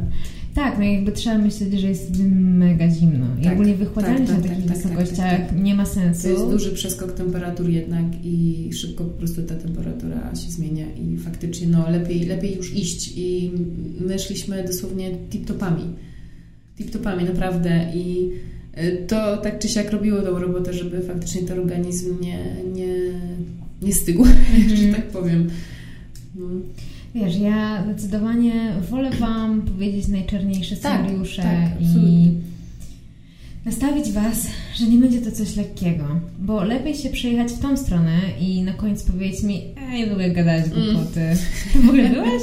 [0.56, 3.26] Tak, no jakby trzeba myśleć, że jest mega zimno.
[3.39, 5.86] I Tak, ogólnie wychładzanie tak, się na tak, takich tak, tak, wysokościach tak, nie ma
[5.86, 6.24] sensu.
[6.24, 11.18] To jest duży przeskok temperatur jednak i szybko po prostu ta temperatura się zmienia i
[11.18, 13.52] faktycznie no lepiej, lepiej już iść i
[14.00, 15.84] my szliśmy dosłownie tip-topami.
[16.79, 18.29] Tip-topami naprawdę i
[18.77, 22.39] y, to tak czy siak robiło tą robotę, żeby faktycznie ten organizm nie,
[22.73, 22.88] nie,
[23.81, 24.25] nie stygł,
[24.75, 25.49] że tak powiem.
[26.36, 26.45] No.
[27.15, 32.31] Wiesz, ja zdecydowanie wolę Wam powiedzieć najczarniejsze Tak, scenariusze tak, i absolutnie.
[33.65, 36.03] nastawić Was, że nie będzie to coś lekkiego.
[36.39, 40.29] Bo lepiej się przejechać w tą stronę i na końcu powiedzieć mi, ej, w ogóle
[40.31, 40.93] gadać Mm.
[40.93, 41.21] głupoty.
[41.73, 42.41] Ty w ogóle byłaś?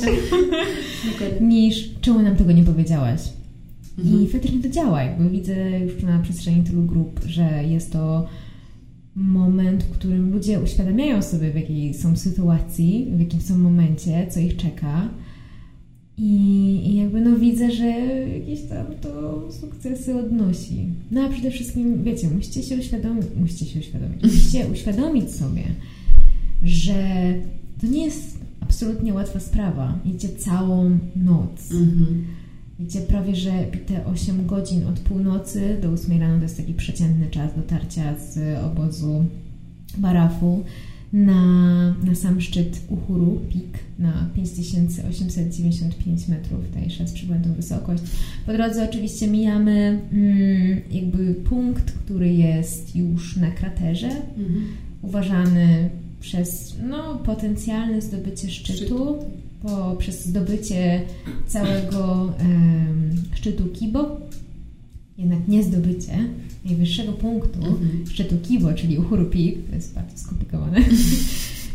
[1.40, 3.20] Niż czemu nam tego nie powiedziałaś.
[4.00, 4.22] Mhm.
[4.22, 8.26] I faktycznie to działa, jakby widzę już na przestrzeni tylu grup, że jest to
[9.14, 14.40] moment, w którym ludzie uświadamiają sobie, w jakiej są sytuacji, w jakim są momencie, co
[14.40, 15.08] ich czeka.
[16.18, 16.32] I,
[16.86, 17.86] I jakby no widzę, że
[18.38, 20.86] jakieś tam to sukcesy odnosi.
[21.10, 25.62] No a przede wszystkim, wiecie, musicie się uświadomić, musicie się uświadomić, musicie uświadomić sobie,
[26.62, 26.94] że
[27.80, 29.98] to nie jest absolutnie łatwa sprawa.
[30.04, 31.72] Idzie całą noc.
[31.72, 32.24] Mhm.
[32.80, 33.50] Idzie prawie, że
[33.86, 38.58] te 8 godzin od północy do 8 rano to jest taki przeciętny czas dotarcia z
[38.64, 39.24] obozu
[39.98, 40.64] Barafu
[41.12, 41.42] na,
[42.04, 48.02] na sam szczyt Uhuru Peak na 5895 metrów, tutaj z przybłędną wysokość.
[48.46, 54.64] Po drodze oczywiście mijamy mm, jakby punkt, który jest już na kraterze, Mhm.
[55.02, 55.90] uważany
[56.20, 59.16] przez no, potencjalne zdobycie szczytu, Szczytu.
[59.62, 61.03] Poprzez zdobycie
[61.46, 62.33] całego
[63.35, 64.20] szczytu Kibo,
[65.18, 66.12] jednak nie zdobycie
[66.64, 68.07] najwyższego punktu Mhm.
[68.11, 70.81] szczytu Kibo, czyli Uhuru Peak, to jest bardzo skomplikowane.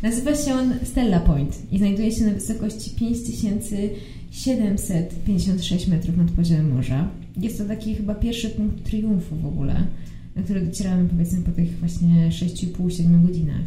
[0.03, 7.09] Nazywa się on Stella Point i znajduje się na wysokości 5756 metrów nad poziomem morza.
[7.37, 9.87] Jest to taki chyba pierwszy punkt triumfu w ogóle,
[10.35, 13.65] na który docieramy powiedzmy po tych właśnie 6,5-7 godzinach.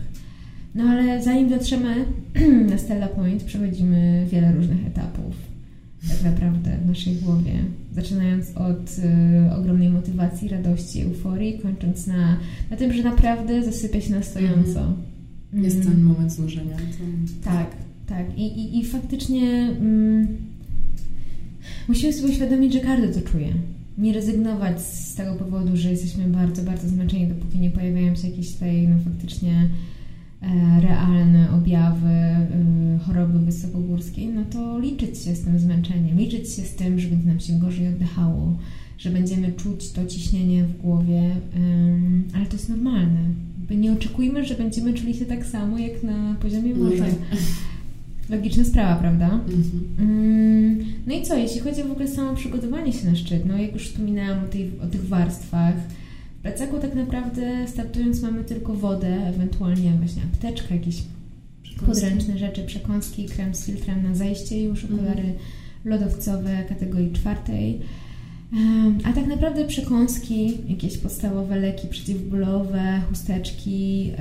[0.79, 2.05] No ale zanim dotrzemy
[2.71, 5.35] na Stella Point, przechodzimy wiele różnych etapów.
[6.09, 7.53] Tak naprawdę w naszej głowie.
[7.95, 8.99] Zaczynając od
[9.49, 12.37] y, ogromnej motywacji, radości, euforii, kończąc na,
[12.71, 14.93] na tym, że naprawdę zasypia się na stojąco.
[15.53, 15.89] Jest Mm.
[15.89, 16.77] ten moment znużenia.
[16.77, 17.51] To...
[17.51, 17.71] Tak,
[18.07, 18.39] tak.
[18.39, 20.29] I, i, i faktycznie mm,
[21.89, 23.49] musimy sobie uświadomić, że każdy to czuje.
[23.99, 28.53] Nie rezygnować z tego powodu, że jesteśmy bardzo, bardzo zmęczeni, dopóki nie pojawiają się jakieś
[28.53, 29.69] tutaj no, faktycznie
[30.81, 36.75] realne objawy e, choroby wysokogórskiej, no to liczyć się z tym zmęczeniem, liczyć się z
[36.75, 38.57] tym, że będzie nam się gorzej oddychało,
[38.99, 41.37] że będziemy czuć to ciśnienie w głowie,
[42.35, 43.21] ale to jest normalne.
[43.71, 47.05] Nie oczekujmy, że będziemy czuli się tak samo jak na poziomie No morza.
[47.05, 47.15] tak.
[48.31, 49.27] Logiczna sprawa, prawda?
[49.27, 49.85] Mhm.
[49.99, 53.57] Mm, No i co, jeśli chodzi o w ogóle samo przygotowanie się na szczyt, no
[53.59, 55.75] jak już wspominałam o, tej, o tych warstwach,
[56.39, 61.03] w plecaku tak naprawdę startując mamy tylko wodę, ewentualnie właśnie apteczkę, jakieś
[61.87, 65.35] podręczne rzeczy, przekąski, krem z filtrem na zejście, już okulary
[65.85, 67.81] lodowcowe kategorii czwartej.
[69.05, 74.13] A tak naprawdę przekąski, jakieś podstawowe leki przeciwbólowe, chusteczki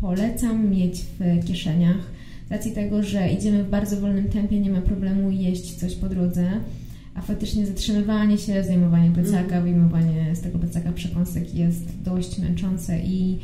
[0.00, 2.10] polecam mieć w kieszeniach.
[2.48, 6.08] Z racji tego, że idziemy w bardzo wolnym tempie, nie ma problemu jeść coś po
[6.08, 6.50] drodze,
[7.14, 13.38] a faktycznie zatrzymywanie się, zdejmowanie plecaka, wyjmowanie z tego plecaka przekąsek jest dość męczące i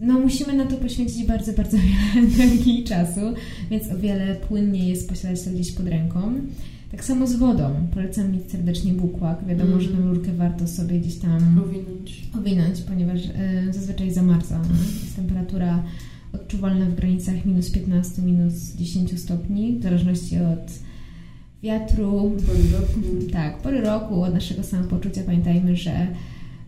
[0.00, 3.20] no musimy na to poświęcić bardzo, bardzo wiele energii i czasu,
[3.70, 6.34] więc o wiele płynniej jest posiadać to gdzieś pod ręką.
[6.90, 7.74] Tak samo z wodą.
[7.94, 9.46] Polecam mieć serdecznie bukłak.
[9.46, 12.22] Wiadomo, że tę rurkę warto sobie gdzieś tam Powinąć.
[12.38, 14.60] owinąć, ponieważ y, zazwyczaj zamarza.
[15.02, 15.82] Jest temperatura
[16.32, 20.72] odczuwalna w granicach minus 15, minus 10 stopni, w zależności od
[21.62, 23.32] wiatru, Pory roku.
[23.32, 25.22] tak, pory roku, od naszego samopoczucia.
[25.26, 26.06] Pamiętajmy, że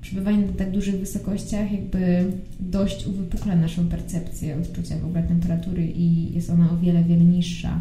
[0.01, 6.35] przebywanie na tak dużych wysokościach jakby dość uwypukla naszą percepcję odczucia w ogóle temperatury i
[6.35, 7.81] jest ona o wiele, wiele niższa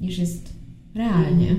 [0.00, 0.52] niż jest
[0.94, 1.56] realnie.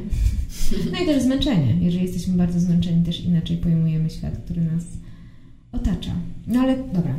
[0.92, 1.76] No i też zmęczenie.
[1.82, 4.84] Jeżeli jesteśmy bardzo zmęczeni, też inaczej pojmujemy świat, który nas
[5.72, 6.12] otacza.
[6.48, 7.16] No ale dobra.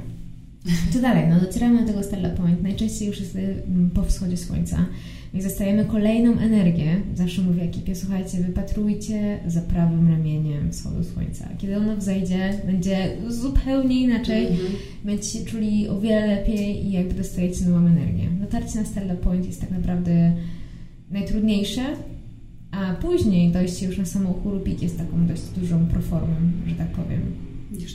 [0.92, 1.28] Co dalej?
[1.28, 2.62] No docieramy do tego Stella Point.
[2.62, 3.62] Najczęściej już jest y,
[3.94, 4.86] po wschodzie słońca.
[5.34, 6.96] Więc dostajemy kolejną energię.
[7.14, 11.48] Zawsze mówię ekipie, słuchajcie, wypatrujcie za prawym ramieniem wschodu słońca.
[11.58, 14.46] Kiedy ono wzejdzie, będzie zupełnie inaczej.
[14.46, 14.68] Mhm.
[15.04, 18.28] Będziecie się czuli o wiele lepiej i jakby dostajecie nową energię.
[18.40, 20.32] Dotarcie na Stella Point jest tak naprawdę
[21.10, 21.82] najtrudniejsze,
[22.70, 26.34] a później dojście już na samą Churupik jest taką dość dużą proformą,
[26.66, 27.20] że tak powiem.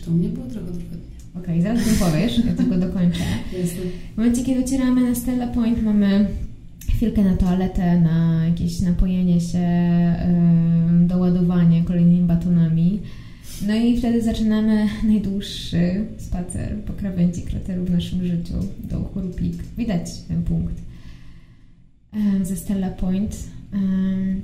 [0.08, 1.15] U mnie było trochę trudniej.
[1.38, 3.24] Okej, zaraz mi powiesz, ja tylko dokończę.
[3.62, 3.82] Jasne.
[4.13, 6.28] W momencie, kiedy docieramy na Stella Point, mamy
[6.95, 9.67] chwilkę na toaletę, na jakieś napojenie się,
[11.08, 12.99] doładowanie kolejnymi batonami.
[13.67, 18.53] No i wtedy zaczynamy najdłuższy spacer po krawędzi krateru w naszym życiu
[18.84, 19.63] do Churupik.
[19.77, 20.75] Widać ten punkt
[22.43, 23.38] ze Stella Point.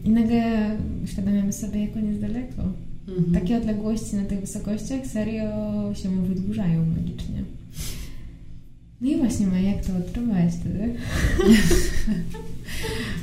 [0.05, 0.71] I nagle
[1.03, 2.63] uświadamiamy sobie, jak on jest daleko.
[3.07, 3.33] Mhm.
[3.33, 5.49] Takie odległości na tych wysokościach serio
[5.93, 7.43] się wydłużają magicznie.
[9.01, 10.93] No i właśnie, Maja, jak to odczuwałaś wtedy?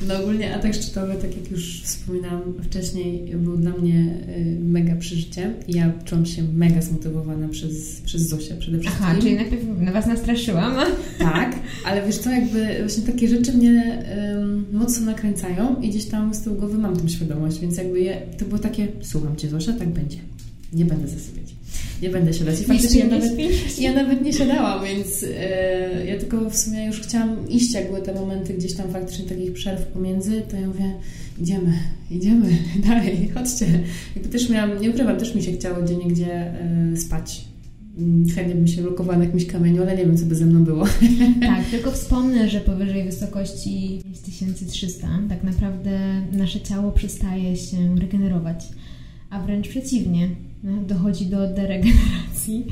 [0.09, 5.53] No ogólnie atak szczytowy, tak jak już wspominałam wcześniej, był dla mnie y, mega przeżyciem.
[5.69, 9.05] Ja czułam się mega zmotywowana przez, przez Zosię przede wszystkim.
[9.07, 10.75] Aha, czyli najpierw na Was nastraszyłam.
[11.19, 14.03] Tak, ale wiesz co, jakby właśnie takie rzeczy mnie
[14.37, 18.23] ym, mocno nakręcają i gdzieś tam z tyłu głowy mam tą świadomość, więc jakby je,
[18.39, 20.19] to było takie, słucham Cię Zosia, tak będzie.
[20.73, 21.58] Nie będę zasypiać.
[22.03, 22.61] Nie będę siadać.
[22.61, 23.33] I faktycznie ja nawet,
[23.79, 28.03] ja nawet nie siadałam, więc e, ja tylko w sumie już chciałam iść, jak były
[28.03, 30.95] te momenty gdzieś tam faktycznie takich przerw pomiędzy, to ja mówię,
[31.41, 31.73] idziemy,
[32.11, 32.47] idziemy,
[32.89, 33.67] dalej, chodźcie.
[34.17, 37.45] Jakby też miałam, nie ukrywam, też mi się chciało gdzie niegdzie e, spać.
[37.99, 40.65] Mm, Chętnie bym się blokowała na jakimś kamieniu, ale nie wiem, co by ze mną
[40.65, 40.85] było.
[41.41, 46.01] Tak, tylko wspomnę, że powyżej wysokości 5300 tak naprawdę
[46.33, 48.65] nasze ciało przestaje się regenerować,
[49.31, 50.29] a wręcz przeciwnie,
[50.87, 52.67] dochodzi do deregeneracji,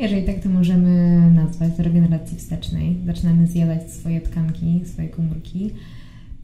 [0.00, 2.96] jeżeli tak to możemy nazwać, do regeneracji wstecznej.
[3.06, 5.70] Zaczynamy zjadać swoje tkanki, swoje komórki.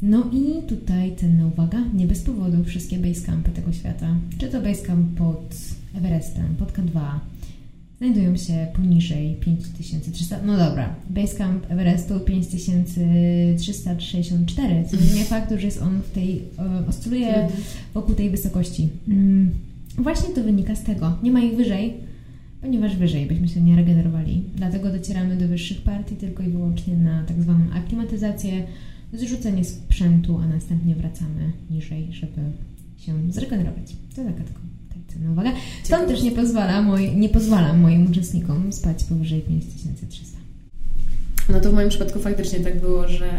[0.03, 5.19] No i tutaj cenna uwaga, nie bez powodu wszystkie basecampy tego świata, czy to basecamp
[5.19, 5.55] pod
[5.97, 7.01] Everestem, pod K2,
[7.99, 10.41] znajdują się poniżej 5300.
[10.47, 17.49] No dobra, Basecamp Everestu 5364, co nie faktu, że jest on w tej, e, oscyluje
[17.95, 18.89] wokół tej wysokości.
[19.09, 19.51] Mm,
[19.99, 21.19] Właśnie to wynika z tego.
[21.23, 21.95] Nie ma ich wyżej,
[22.61, 24.45] ponieważ wyżej byśmy się nie regenerowali.
[24.55, 28.67] Dlatego docieramy do wyższych partii tylko i wyłącznie na tak zwaną aklimatyzację,
[29.13, 32.41] zrzucenie sprzętu, a następnie wracamy niżej, żeby
[32.99, 33.97] się zregenerować.
[34.17, 34.61] To taka tylko
[35.15, 35.53] cenna uwaga.
[35.83, 40.34] Stąd też nie, pozwala moj, nie pozwalam moim uczestnikom spać powyżej 5300.
[41.49, 43.31] No to w moim przypadku faktycznie tak było, że,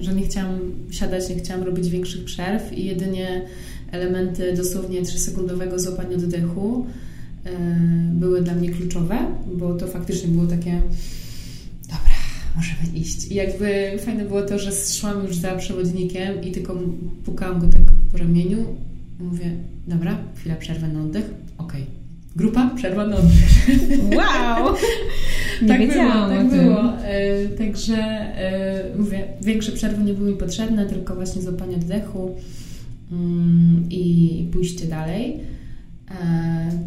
[0.00, 0.58] że nie chciałam
[0.90, 3.42] siadać, nie chciałam robić większych przerw i jedynie
[3.92, 6.86] elementy dosłownie 3-sekundowego złapania oddechu
[7.44, 7.50] e,
[8.12, 9.18] były dla mnie kluczowe,
[9.54, 10.80] bo to faktycznie było takie
[11.82, 12.14] dobra,
[12.56, 13.26] możemy iść.
[13.30, 16.76] I jakby fajne było to, że szłam już za przewodnikiem i tylko
[17.24, 18.76] pukałam go tak po ramieniu.
[19.20, 19.50] Mówię,
[19.86, 21.24] dobra, chwila przerwy na oddech.
[21.58, 21.86] Okej.
[22.36, 23.68] Grupa, przerwa na oddech.
[24.16, 24.74] Wow!
[25.64, 26.98] Nie tak wiedziałam było, tak było.
[27.04, 32.34] E, także e, mówię, większe przerwy nie były mi potrzebne, tylko właśnie złapanie oddechu
[33.12, 35.54] mm, i pójście dalej.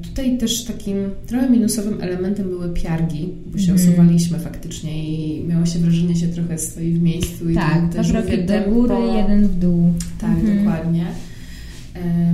[0.04, 0.98] Tutaj też takim
[1.28, 3.84] trochę minusowym elementem były piargi, bo się mm.
[3.84, 7.50] osuwaliśmy faktycznie i miało się wrażenie, że się trochę stoi w miejscu.
[7.50, 9.94] I tak, też mówię, do góry, jeden w dół.
[10.22, 10.58] Tak, mm.
[10.58, 11.06] dokładnie.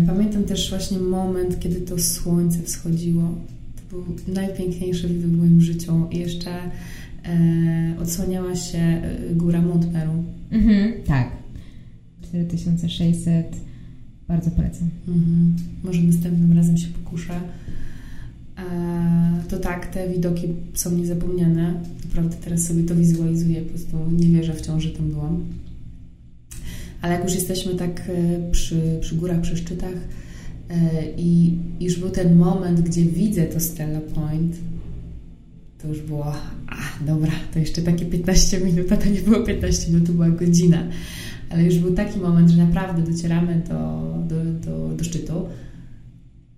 [0.07, 3.35] Pamiętam też właśnie moment, kiedy to słońce wschodziło.
[3.93, 6.07] Był najpiękniejszy widok w moim życiu.
[6.11, 6.51] I jeszcze
[7.25, 10.23] e, odsłaniała się e, góra Montmeru.
[10.51, 11.31] Mhm, tak.
[12.21, 13.55] 4600.
[14.27, 14.89] Bardzo polecam.
[15.07, 15.55] Mhm.
[15.83, 17.33] Może następnym razem się pokuszę.
[18.57, 21.73] E, to tak, te widoki są niezapomniane.
[22.05, 23.61] Naprawdę teraz sobie to wizualizuję.
[23.61, 25.43] Po prostu nie wierzę wciąż, że tam byłam.
[27.01, 29.95] Ale jak już jesteśmy tak e, przy, przy górach, przy szczytach
[31.17, 34.55] i już był ten moment, gdzie widzę to Stella Point,
[35.81, 36.33] to już było,
[36.67, 40.29] a dobra, to jeszcze takie 15 minut, a to nie było 15 minut, to była
[40.29, 40.83] godzina.
[41.49, 45.45] Ale już był taki moment, że naprawdę docieramy do, do, do, do szczytu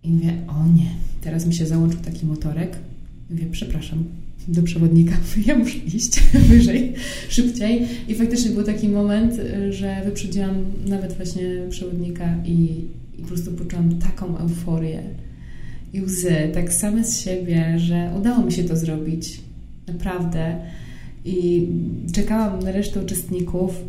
[0.03, 0.89] i mówię, o nie,
[1.21, 2.77] teraz mi się załączył taki motorek.
[3.29, 4.03] Mówię, przepraszam,
[4.47, 5.15] do przewodnika,
[5.47, 6.93] ja muszę iść wyżej,
[7.29, 7.87] szybciej.
[8.07, 9.33] I faktycznie był taki moment,
[9.69, 10.55] że wyprzedziłam
[10.87, 12.81] nawet właśnie przewodnika i,
[13.17, 15.03] i po prostu poczułam taką euforię
[15.93, 19.41] i łzy, tak same z siebie, że udało mi się to zrobić.
[19.87, 20.55] Naprawdę.
[21.25, 21.67] I
[22.13, 23.83] czekałam na resztę uczestników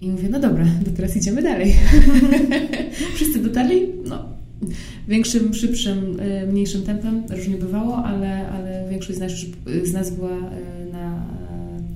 [0.00, 1.74] i mówię, no dobra, to teraz idziemy dalej.
[3.14, 4.24] Wszyscy dotarli, no,
[5.08, 9.32] większym, szybszym, e, mniejszym tempem, różnie bywało, ale, ale większość z nas,
[9.84, 11.26] z nas była e, na,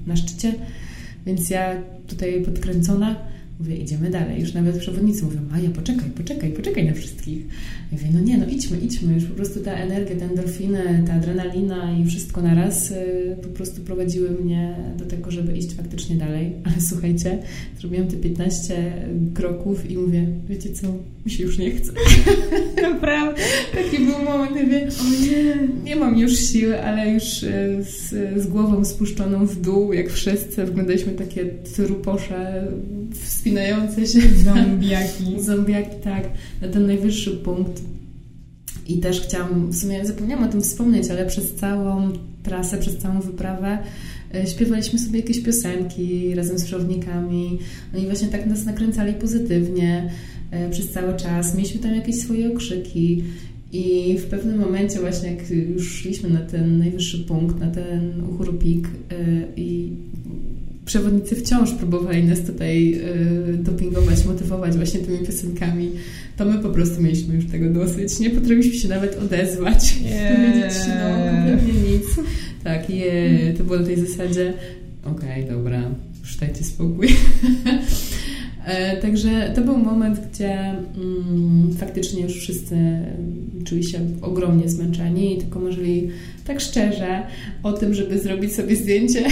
[0.07, 0.55] na szczycie,
[1.27, 3.17] więc ja tutaj podkręcona
[3.61, 4.41] Mówię, idziemy dalej.
[4.41, 7.47] Już nawet przewodnicy mówią, Maja, poczekaj, poczekaj, poczekaj na wszystkich.
[7.93, 9.15] Ja mówię, no nie, no idźmy, idźmy.
[9.15, 13.81] Już po prostu ta energia, te endorfiny, ta adrenalina i wszystko naraz y, po prostu
[13.81, 16.53] prowadziły mnie do tego, żeby iść faktycznie dalej.
[16.65, 17.39] Ale słuchajcie,
[17.81, 18.93] zrobiłam te 15
[19.35, 20.87] kroków i mówię, wiecie co,
[21.27, 21.93] mi się już nie chce.
[22.93, 23.43] Naprawdę?
[23.75, 28.11] Taki był moment, mówię, o nie, nie mam już siły, ale już y, z,
[28.43, 32.69] z głową spuszczoną w dół, jak wszyscy, wyglądaliśmy takie truposze,
[33.25, 34.21] wspinające się.
[34.45, 35.43] Zombiaki.
[35.43, 36.31] Zombiaki, tak.
[36.63, 37.83] Na ten najwyższy punkt.
[38.89, 42.13] I też chciałam, w sumie zapomniałam o tym wspomnieć, ale przez całą
[42.43, 43.79] trasę, przez całą wyprawę
[44.35, 47.59] e, śpiewaliśmy sobie jakieś piosenki razem z przewodnikami.
[47.95, 50.11] Oni właśnie tak nas nakręcali pozytywnie
[50.51, 51.55] e, przez cały czas.
[51.55, 53.25] Mieliśmy tam jakieś swoje okrzyki.
[53.73, 58.53] I w pewnym momencie właśnie, jak już szliśmy na ten najwyższy punkt, na ten Uhuru
[58.53, 59.17] Peak e,
[59.57, 59.93] i
[60.87, 65.91] przewodnicy wciąż próbowali nas tutaj y, dopingować, motywować właśnie tymi piosenkami,
[66.37, 68.21] to my po prostu mieliśmy już tego dosyć.
[68.21, 70.37] Nie potrafiliśmy się nawet odezwać, yeah.
[70.37, 72.05] powiedzieć no kompletnie nic.
[72.65, 74.53] Tak, je, to było na tej zasadzie
[75.05, 75.83] okej, okay, dobra,
[76.21, 77.09] już dajcie spokój.
[78.67, 82.77] E, także to był moment, gdzie mm, faktycznie już wszyscy
[83.65, 86.09] czuli się ogromnie zmęczeni i tylko marzyli
[86.45, 87.23] tak szczerze
[87.63, 89.25] o tym, żeby zrobić sobie zdjęcie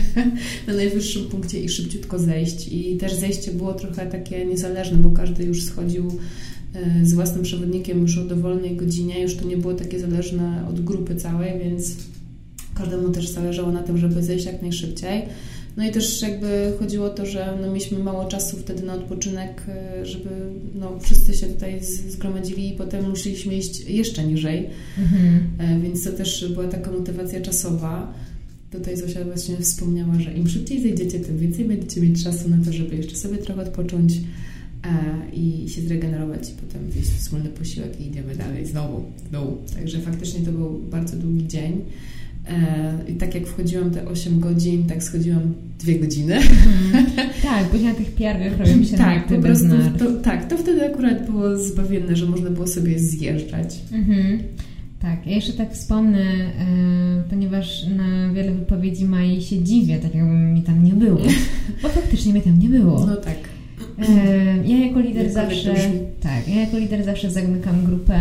[0.66, 2.68] na najwyższym punkcie i szybciutko zejść.
[2.72, 6.12] I też zejście było trochę takie niezależne, bo każdy już schodził
[6.74, 10.84] e, z własnym przewodnikiem już o dowolnej godzinie, już to nie było takie zależne od
[10.84, 11.96] grupy całej, więc
[12.74, 15.22] każdemu też zależało na tym, żeby zejść jak najszybciej.
[15.78, 19.62] No i też jakby chodziło o to, że no mieliśmy mało czasu wtedy na odpoczynek,
[19.68, 20.30] e, żeby
[20.74, 24.66] no, wszyscy się tutaj zgromadzili i potem musieliśmy iść jeszcze niżej.
[24.98, 25.40] Mhm.
[25.58, 28.14] E, więc to też była taka motywacja czasowa.
[28.70, 32.72] Tutaj Zosia właśnie wspomniała, że im szybciej zejdziecie, tym więcej będziecie mieć czasu na to,
[32.72, 34.20] żeby jeszcze sobie trochę odpocząć e,
[35.32, 39.56] i się zregenerować i potem zjeść wspólny posiłek i idziemy dalej znowu w dół.
[39.74, 41.84] Także faktycznie to był bardzo długi dzień.
[43.08, 46.34] I tak jak wchodziłam te 8 godzin, tak schodziłam 2 godziny.
[46.34, 47.06] Mm.
[47.42, 49.68] tak, bo na tych piargach robią się Tak, po prostu
[49.98, 53.78] to, tak, to wtedy akurat było zbawienne, że można było sobie zjeżdżać.
[53.92, 54.38] Mhm.
[55.00, 60.34] Tak, ja jeszcze tak wspomnę, e, ponieważ na wiele wypowiedzi Mai się dziwię, tak jakby
[60.34, 61.20] mi tam nie było.
[61.82, 63.06] Bo faktycznie mnie tam nie było.
[63.06, 63.38] No tak.
[64.08, 65.74] E, ja jako lider zawsze.
[66.20, 68.20] Tak, ja jako lider zawsze zamykam grupę.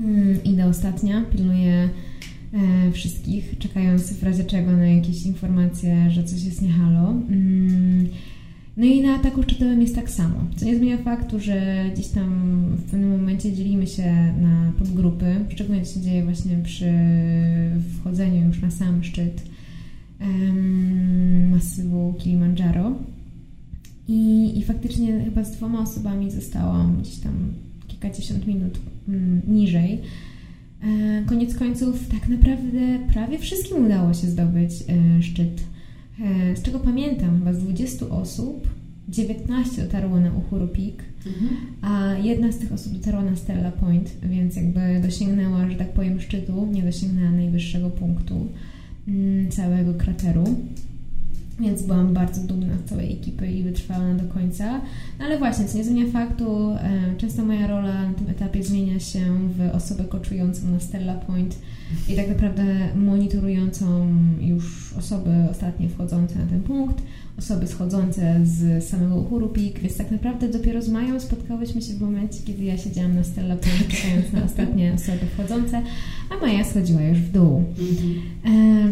[0.00, 2.09] Mm, idę ostatnia, pilnuję E,
[2.92, 7.10] wszystkich, czekając w razie czego na jakieś informacje, że coś jest niehalo.
[7.10, 8.08] Mm,
[8.76, 12.62] no i na ataku szczytowym jest tak samo, co nie zmienia faktu, że gdzieś tam
[12.76, 16.92] w pewnym momencie dzielimy się na podgrupy, szczególnie to się dzieje właśnie przy
[17.98, 19.42] wchodzeniu już na sam szczyt
[21.50, 22.92] masywu Kilimandżaro.
[24.08, 27.32] I, I faktycznie chyba z dwoma osobami zostałam gdzieś tam
[27.88, 28.78] kilkadziesiąt minut
[29.08, 30.00] mm, niżej.
[30.82, 35.62] E, koniec końców, tak naprawdę prawie wszystkim udało się zdobyć e, szczyt.
[36.20, 38.68] E, z czego pamiętam, chyba z 20 osób
[39.08, 41.56] 19 dotarło na Uhuru Peak, Mhm.
[41.82, 46.20] A jedna z tych osób dotarła na Stella Point, więc jakby dosięgnęła, że tak powiem,
[46.20, 48.46] szczytu, nie dosięgnęła najwyższego punktu
[49.08, 50.44] mm, całego krateru.
[51.60, 54.80] Więc byłam bardzo dumna z całej ekipy i wytrwała do końca.
[55.18, 59.00] No ale właśnie, co nie zmienia faktu, e, często moja rola na tym etapie zmienia
[59.00, 61.58] się w osobę koczującą na Stella Point
[62.08, 62.64] i tak naprawdę
[62.96, 67.02] monitorującą już osoby ostatnie wchodzące na ten punkt,
[67.38, 72.00] osoby schodzące z samego uchuru Peak, więc tak naprawdę dopiero z Mają spotkałyśmy się w
[72.00, 75.82] momencie, kiedy ja siedziałam na Point, czekając na ostatnie osoby wchodzące,
[76.30, 77.64] a Maja schodziła już w dół.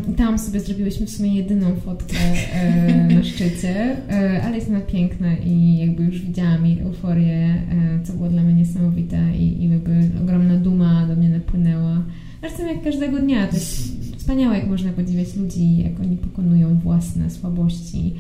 [0.09, 2.17] E, tam sobie zrobiłyśmy w sumie jedyną fotkę
[2.53, 7.63] e, na szczycie, e, ale jest ona piękna i jakby już widziałam jej euforię,
[8.05, 12.03] co było dla mnie niesamowite i jakby ogromna duma do mnie napłynęła.
[12.41, 17.31] Zresztą jak każdego dnia, to jest wspaniałe, jak można podziwiać ludzi, jak oni pokonują własne
[17.31, 18.15] słabości.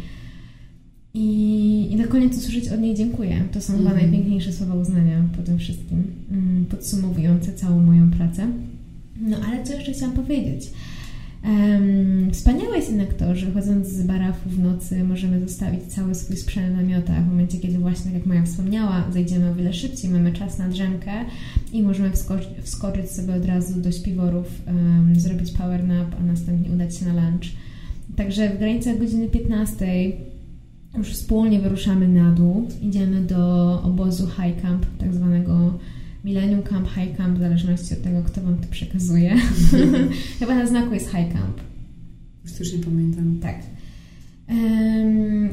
[1.14, 3.44] I, I na koniec usłyszeć od niej dziękuję.
[3.52, 4.02] To są chyba mm.
[4.02, 8.46] najpiękniejsze słowa uznania po tym wszystkim, mm, podsumowujące całą moją pracę.
[9.20, 10.70] No ale co jeszcze chciałam powiedzieć?
[11.44, 16.36] Um, wspaniałe jest jednak to, że chodząc z barafu w nocy możemy zostawić cały swój
[16.36, 17.24] sprzęt w namiotach.
[17.24, 20.68] W momencie, kiedy właśnie, tak jak Maja wspomniała, zejdziemy o wiele szybciej, mamy czas na
[20.68, 21.12] drzemkę
[21.72, 26.74] i możemy wskoczyć, wskoczyć sobie od razu do śpiworów, um, zrobić power nap, a następnie
[26.74, 27.46] udać się na lunch.
[28.16, 29.86] Także w granicach godziny 15
[30.98, 35.78] już wspólnie wyruszamy na dół, idziemy do obozu high camp, tak zwanego
[36.28, 39.36] Millennium Camp, High Camp, w zależności od tego, kto Wam to przekazuje.
[40.38, 41.60] Chyba na znaku jest High Camp.
[42.44, 43.38] Już też nie pamiętam.
[43.42, 43.56] Tak.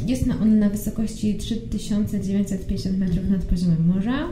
[0.08, 4.28] Jest on na wysokości 3950 metrów nad poziomem morza.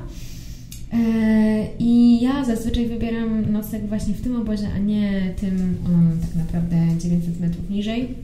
[0.93, 6.35] E, I ja zazwyczaj wybieram nocleg właśnie w tym obozie, a nie tym o, tak
[6.35, 8.15] naprawdę 900 metrów niżej.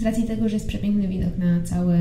[0.00, 1.96] Z racji tego, że jest przepiękny widok na cały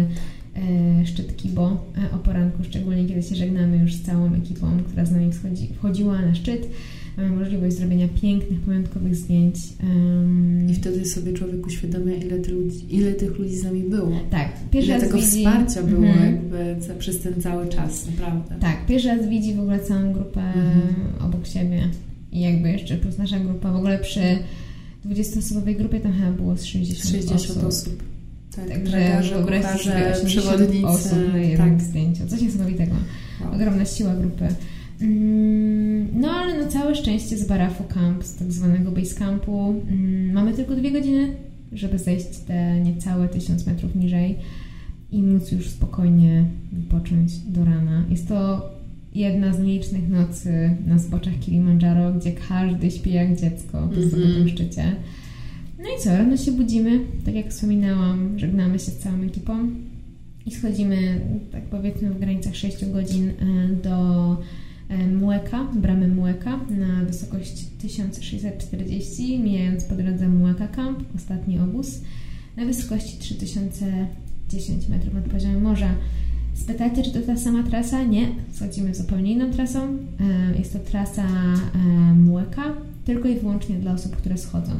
[1.06, 5.12] szczyt Kibo e, o poranku, szczególnie kiedy się żegnamy już z całą ekipą, która z
[5.12, 6.68] nami wchodzi, wchodziła na szczyt.
[7.18, 9.56] Mamy możliwość zrobienia pięknych, pamiątkowych zdjęć.
[10.70, 14.12] I wtedy sobie człowiek uświadamia, ile, ty ludzi, ile tych ludzi z nami było.
[14.30, 14.52] Tak.
[14.72, 15.28] Pierwszy ile tego widzi...
[15.28, 18.56] wsparcia było mm jakby przez ten cały czas, naprawdę.
[18.60, 18.86] Tak.
[18.86, 20.80] Pierwszy raz widzi w ogóle całą grupę mm
[21.20, 21.82] obok siebie.
[22.32, 23.72] I jakby jeszcze plus nasza grupa.
[23.72, 24.22] W ogóle przy
[25.06, 27.64] 20-osobowej grupie tam chyba było z 60, 60 osób.
[27.64, 28.04] osób.
[28.68, 31.82] Tak, Także wyobraźcie sobie 80 osób na jednym tak.
[31.82, 32.28] zdjęciu.
[32.28, 32.96] Coś niesamowitego.
[33.42, 33.54] Wow.
[33.54, 34.48] Ogromna siła grupy.
[35.02, 40.34] Mm, no ale na całe szczęście z Barafu Camp, z tak zwanego base campu, mm,
[40.34, 41.36] mamy tylko dwie godziny,
[41.72, 44.36] żeby zejść te niecałe tysiąc metrów niżej
[45.12, 48.04] i móc już spokojnie wypocząć do rana.
[48.10, 48.70] Jest to
[49.16, 54.36] jedna z nielicznych nocy na zboczach Kilimandżaro, gdzie każdy śpi jak dziecko po mm -hmm.
[54.36, 54.96] tym szczycie.
[55.80, 59.70] No i co, rano się budzimy, tak jak wspominałam, żegnamy się z całą ekipą
[60.46, 61.22] i schodzimy,
[61.52, 63.34] tak powiedzmy, w granicach 6 godzin e,
[63.84, 64.38] do
[64.90, 72.02] e, Mueka, bramy Mueka na wysokość 1640, mijając po drodze Mueka Camp, ostatni obóz,
[72.58, 75.96] na wysokości 3010 metrów nad poziomem morza.
[76.54, 78.04] Spytajcie, czy to ta sama trasa?
[78.04, 79.80] Nie, schodzimy zupełnie inną trasą.
[79.80, 81.28] E, jest to trasa
[82.16, 82.74] Mueka,
[83.06, 84.72] tylko i wyłącznie dla osób, które schodzą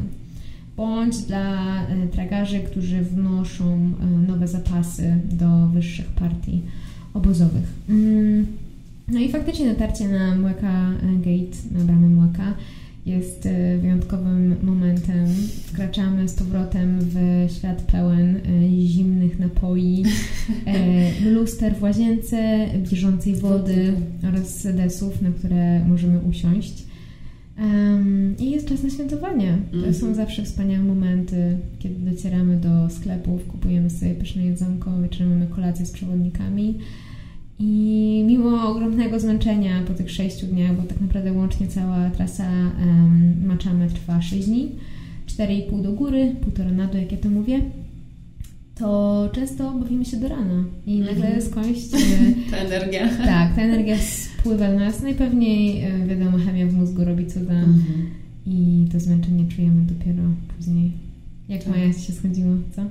[0.80, 3.66] bądź dla e, tragarzy, którzy wnoszą
[4.02, 6.62] e, nowe zapasy do wyższych partii
[7.14, 7.74] obozowych.
[7.90, 8.48] Mm,
[9.08, 12.54] no i faktycznie dotarcie na Mweka e, Gate, na bramę Mweka
[13.06, 13.48] jest
[13.82, 15.26] wyjątkowym momentem.
[15.66, 18.40] Wkraczamy z powrotem w świat pełen
[18.86, 20.04] zimnych napoi,
[21.34, 23.94] luster w łazience, bieżącej wody
[24.30, 26.89] oraz sedesów, na które możemy usiąść.
[27.62, 29.58] Um, I jest czas na świętowanie.
[29.72, 29.94] To mm.
[29.94, 35.86] są zawsze wspaniałe momenty, kiedy docieramy do sklepów, kupujemy sobie pyszne jedzonko, wieczorem mamy kolację
[35.86, 36.78] z przewodnikami.
[37.60, 42.44] I mimo ogromnego zmęczenia po tych sześciu dniach, bo tak naprawdę łącznie cała trasa
[42.80, 44.72] um, Maczamy trwa 6 dni,
[45.28, 47.62] 4,5 do góry, półtora na dół, jak ja to mówię,
[48.80, 51.46] to często bawimy się do rana i nagle mm -hmm.
[51.50, 51.80] skądś...
[52.52, 53.10] ta energia.
[53.26, 55.02] Tak, ta energia spływa na nas.
[55.02, 57.76] Najpewniej, e, wiadomo, chemia w mózgu robi cuda -hmm.
[58.46, 60.24] i to zmęczenie czujemy dopiero
[60.58, 60.92] później.
[61.50, 61.74] Jak tak.
[61.74, 62.82] Maja się schodziło, co?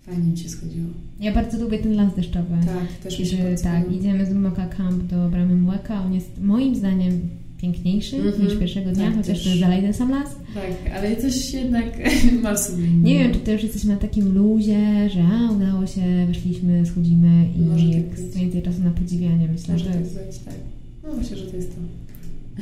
[0.00, 0.86] Fajnie ci się schodziło.
[1.20, 2.54] Ja bardzo lubię ten las deszczowy.
[2.66, 6.04] Tak, też mi się Tak, idziemy z Moka Camp do Bramy Młeka.
[6.04, 7.20] On jest moim zdaniem
[7.60, 8.44] piękniejszy mm -hmm.
[8.44, 10.28] niż pierwszego dnia, tak, chociaż to jest dalej ten sam las.
[10.54, 11.84] Tak, ale coś jednak
[12.42, 12.88] ma w sobie.
[12.90, 17.48] Nie wiem, czy to już jesteśmy na takim luzie, że a, udało się, weszliśmy, schodzimy
[17.58, 19.90] i Może tak więcej czasu na podziwianie, myślę, Może że...
[19.90, 20.54] tak być, tak.
[21.02, 21.80] No myślę, że to jest to.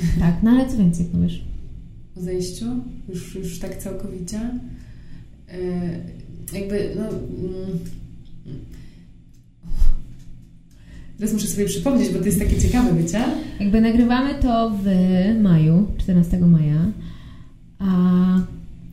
[0.21, 1.45] Tak, no ale co więcej powiesz?
[2.17, 2.67] O zejściu?
[3.09, 4.41] Już, już tak całkowicie?
[6.53, 7.03] Yy, jakby, no...
[7.03, 7.97] Yy,
[11.19, 13.25] Teraz muszę sobie przypomnieć, bo to jest takie ciekawe, wiecie?
[13.61, 14.87] Jakby nagrywamy to w
[15.43, 16.93] maju, 14 maja,
[17.79, 17.87] a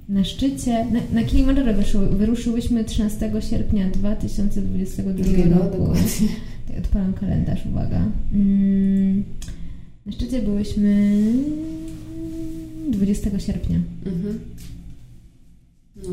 [0.10, 1.74] na szczycie, na, na Kilimandżaro
[2.12, 5.78] wyruszyłyśmy 13 sierpnia 2022 no, roku.
[5.78, 6.28] dokładnie.
[6.68, 8.02] Tak, odpalam kalendarz, uwaga.
[8.34, 9.24] Mm,
[10.06, 11.12] na szczycie byłyśmy
[12.92, 13.80] 20 sierpnia.
[14.06, 14.40] Mhm.
[16.04, 16.10] No.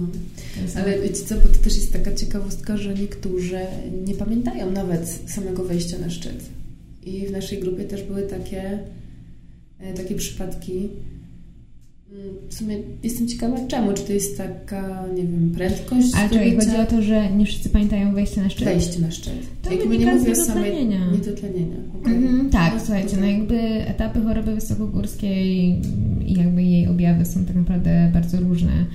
[0.83, 3.59] Ale wiecie co, bo to też jest taka ciekawostka, że niektórzy
[4.07, 6.45] nie pamiętają nawet samego wejścia na szczyt.
[7.07, 8.79] I w naszej grupie też były takie,
[9.81, 10.73] e, takie przypadki.
[12.13, 16.57] Mm, W sumie jestem ciekawa czemu, czy to jest taka, nie wiem, prędkość Ale zdobycia-
[16.71, 18.65] chodzi o to, że nie wszyscy pamiętają wejście na szczyt?
[18.65, 19.33] Wejście na szczyt.
[19.63, 21.77] To Jakby nie mówię o samej niedotlenienia.
[22.03, 22.15] okej.
[22.15, 23.39] Mhm, tak, No, słuchajcie, no okej.
[23.39, 25.81] jakby etapy choroby wysokogórskiej
[26.27, 28.87] i jakby jej objawy są tak naprawdę bardzo różne.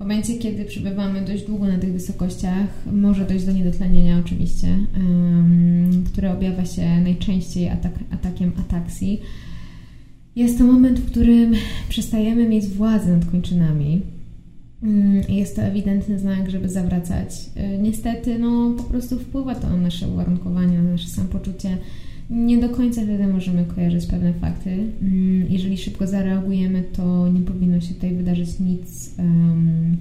[0.00, 6.04] W momencie, kiedy przebywamy dość długo na tych wysokościach, może dojść do niedotlenienia oczywiście, em,
[6.12, 9.20] które objawia się najczęściej atak, atakiem ataksji.
[10.36, 11.54] Jest to moment, w którym
[11.88, 14.02] przestajemy mieć władzę nad kończynami.
[14.82, 17.30] Mm, Jest to ewidentny znak, żeby zawracać.
[17.74, 21.78] Y, Niestety, no po prostu wpływa to na nasze uwarunkowania, na nasze samopoczucie.
[22.30, 24.70] Nie do końca wtedy możemy kojarzyć pewne fakty.
[25.02, 29.96] Mm, Jeżeli szybko zareagujemy, to nie powinno się tutaj wydarzyć nic em,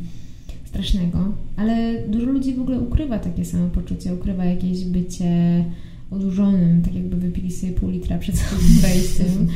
[0.66, 1.32] strasznego.
[1.58, 5.66] Ale dużo ludzi w ogóle ukrywa takie samopoczucie, ukrywa jakieś bycie
[6.12, 9.48] odurzonym, tak jakby wypili sobie pół litra przed samym wejściem.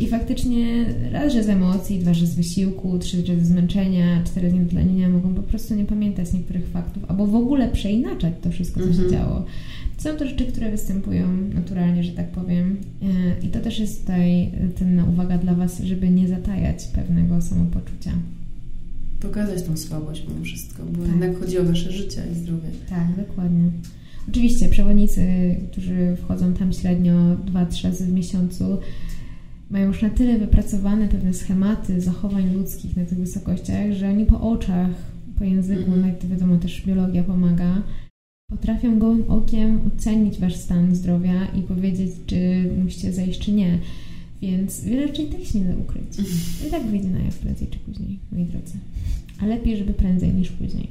[0.00, 4.50] I faktycznie raz, że z emocji, dwa, że z wysiłku, trzy, że z zmęczenia, cztery
[4.50, 8.80] z niedotlenienia mogą po prostu nie pamiętać niektórych faktów, albo w ogóle przeinaczać to wszystko,
[8.80, 9.10] co się Mhm.
[9.10, 9.44] działo.
[9.98, 12.76] Są to rzeczy, które występują naturalnie, że tak powiem.
[13.02, 13.06] E,
[13.46, 18.10] I to też jest tutaj cenna uwaga dla Was, żeby nie zatajać pewnego samopoczucia.
[19.20, 21.10] Pokazać tą słabość mimo wszystko, bo Tak.
[21.10, 22.68] jednak chodzi o wasze życie i zdrowie.
[22.90, 23.70] Tak, dokładnie.
[24.28, 25.26] Oczywiście przewodnicy,
[25.72, 28.78] którzy wchodzą tam średnio 2-3 razy w miesiącu,
[29.70, 34.40] mają już na tyle wypracowane pewne schematy zachowań ludzkich na tych wysokościach, że oni po
[34.50, 34.90] oczach,
[35.38, 36.00] po języku, Mhm.
[36.00, 37.82] no i to wiadomo też biologia pomaga,
[38.54, 43.78] potrafią gołym okiem ocenić wasz stan zdrowia i powiedzieć, czy musicie zejść, czy nie.
[44.42, 46.04] Więc wiele rzeczy i tak się nie da ukryć.
[46.66, 48.74] I tak wyjdzie na jaw prędzej czy później, moi drodzy.
[49.40, 50.88] A lepiej, żeby prędzej niż później.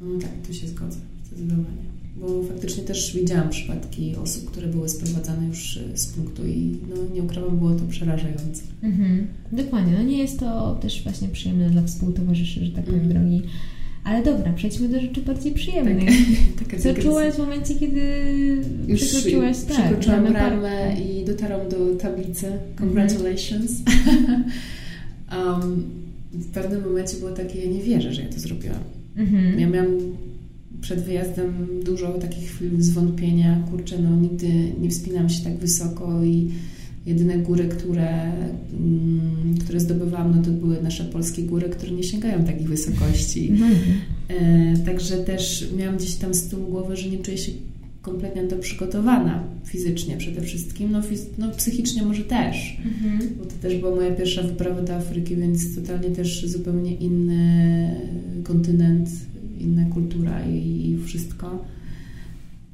[0.00, 1.90] No tak, tu się zgodzę, zdecydowanie.
[2.20, 7.14] Bo faktycznie też widziałam przypadki osób, które były sprowadzane już y, z punktu i no,
[7.14, 8.62] nie ukrywam, było to przerażające.
[8.82, 9.26] Mhm.
[9.52, 13.20] Dokładnie, no nie jest to też właśnie przyjemne dla współtowarzyszy, że tak powiem, Mhm.
[13.20, 13.42] drogi.
[14.04, 16.08] Ale dobra, przejdźmy do rzeczy bardziej przyjemnych.
[16.64, 17.10] Taka Co dygresja.
[17.10, 18.00] czułaś w momencie, kiedy
[18.88, 20.66] Już przekroczyłaś tak, przekroczyłam parku?
[21.02, 22.52] i dotarłam do tablicy.
[22.78, 23.72] Congratulations.
[25.32, 25.84] um,
[26.32, 28.82] w pewnym momencie było takie, ja nie wierzę, że ja to zrobiłam.
[29.16, 29.60] Mhm.
[29.60, 29.96] Ja miałam
[30.80, 33.62] przed wyjazdem dużo takich chwil zwątpienia.
[33.70, 34.48] Kurczę, no nigdy
[34.80, 36.50] nie wspinam się tak wysoko i
[37.06, 38.32] jedyne góry, które,
[38.72, 43.50] mm, które zdobywałam, no to były nasze polskie góry, które nie sięgają takich wysokości.
[43.50, 43.72] Mhm.
[44.28, 47.52] E, także też miałam gdzieś tam z tyłu głowy, że nie czuję się
[48.02, 52.76] kompletnie to przygotowana fizycznie przede wszystkim, no, fiz- no psychicznie może też.
[52.84, 53.30] Mhm.
[53.38, 57.94] Bo to też była moja pierwsza wyprawa do Afryki, więc totalnie też zupełnie inny
[58.44, 59.08] kontynent,
[59.60, 61.64] inna kultura i, i wszystko.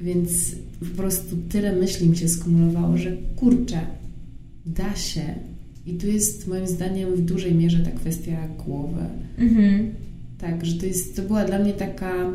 [0.00, 0.30] Więc
[0.80, 3.80] po prostu tyle myśli mi się skumulowało, że kurczę,
[4.66, 5.34] da się.
[5.86, 9.02] I tu jest moim zdaniem w dużej mierze ta kwestia głowy.
[9.38, 9.90] Mhm.
[10.38, 12.30] Tak, że to, jest, to była dla mnie taka,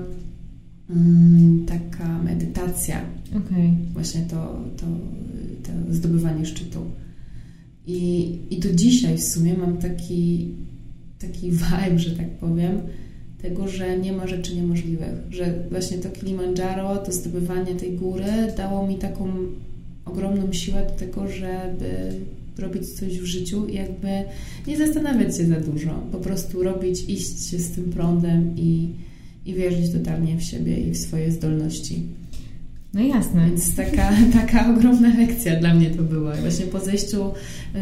[0.90, 3.74] mm, taka medytacja, Okej.
[3.94, 4.86] właśnie to, to,
[5.64, 6.80] to zdobywanie szczytu.
[7.88, 10.52] I, I do dzisiaj w sumie mam taki,
[11.20, 12.82] taki vibe, że tak powiem,
[13.42, 15.14] tego, że nie ma rzeczy niemożliwych.
[15.30, 19.34] Że właśnie to Kilimandżaro, to zdobywanie tej góry dało mi taką
[20.06, 22.14] ogromną siłę do tego, żeby
[22.58, 24.08] robić coś w życiu i jakby
[24.68, 26.04] nie zastanawiać się za dużo.
[26.12, 28.90] Po prostu robić, iść się z tym prądem i,
[29.46, 32.04] i wierzyć totalnie w siebie i w swoje zdolności.
[32.94, 33.46] No jasne.
[33.46, 36.36] Więc taka, taka ogromna lekcja dla mnie to była.
[36.36, 37.32] Właśnie po zejściu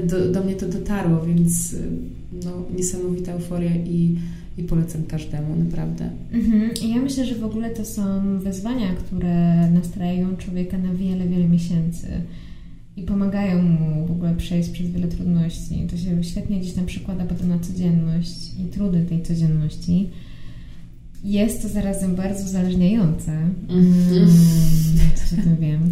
[0.04, 1.76] do, do mnie to dotarło, więc
[2.46, 4.16] no, niesamowita euforia i,
[4.60, 6.10] i polecam każdemu, naprawdę.
[6.32, 6.72] Mhm.
[6.84, 8.04] I ja myślę, że w ogóle to są
[8.40, 12.08] wyzwania, które nastrajają człowieka na wiele, wiele miesięcy
[12.98, 15.88] i pomagają mu w ogóle przejść przez wiele trudności.
[15.92, 20.10] To się świetnie gdzieś tam przekłada potem na codzienność i trudy tej codzienności.
[21.24, 23.32] Jest to zarazem bardzo uzależniające.
[23.70, 24.14] Mhm.
[24.14, 24.30] Mm,
[25.16, 25.92] Coś o tym wiem.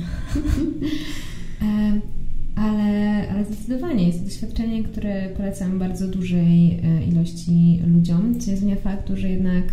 [2.58, 8.52] E, ale, ale zdecydowanie jest to doświadczenie, które polecam bardzo dużej e, ilości ludziom, co
[8.52, 9.64] nie zmienia faktu, że jednak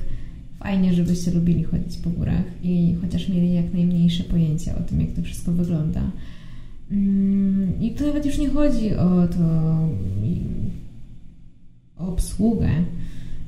[0.58, 5.10] fajnie, żebyście lubili chodzić po górach i chociaż mieli jak najmniejsze pojęcie o tym, jak
[5.10, 6.10] to wszystko wygląda.
[6.90, 9.44] Mm, I tu nawet już nie chodzi o to,
[11.98, 12.68] o obsługę,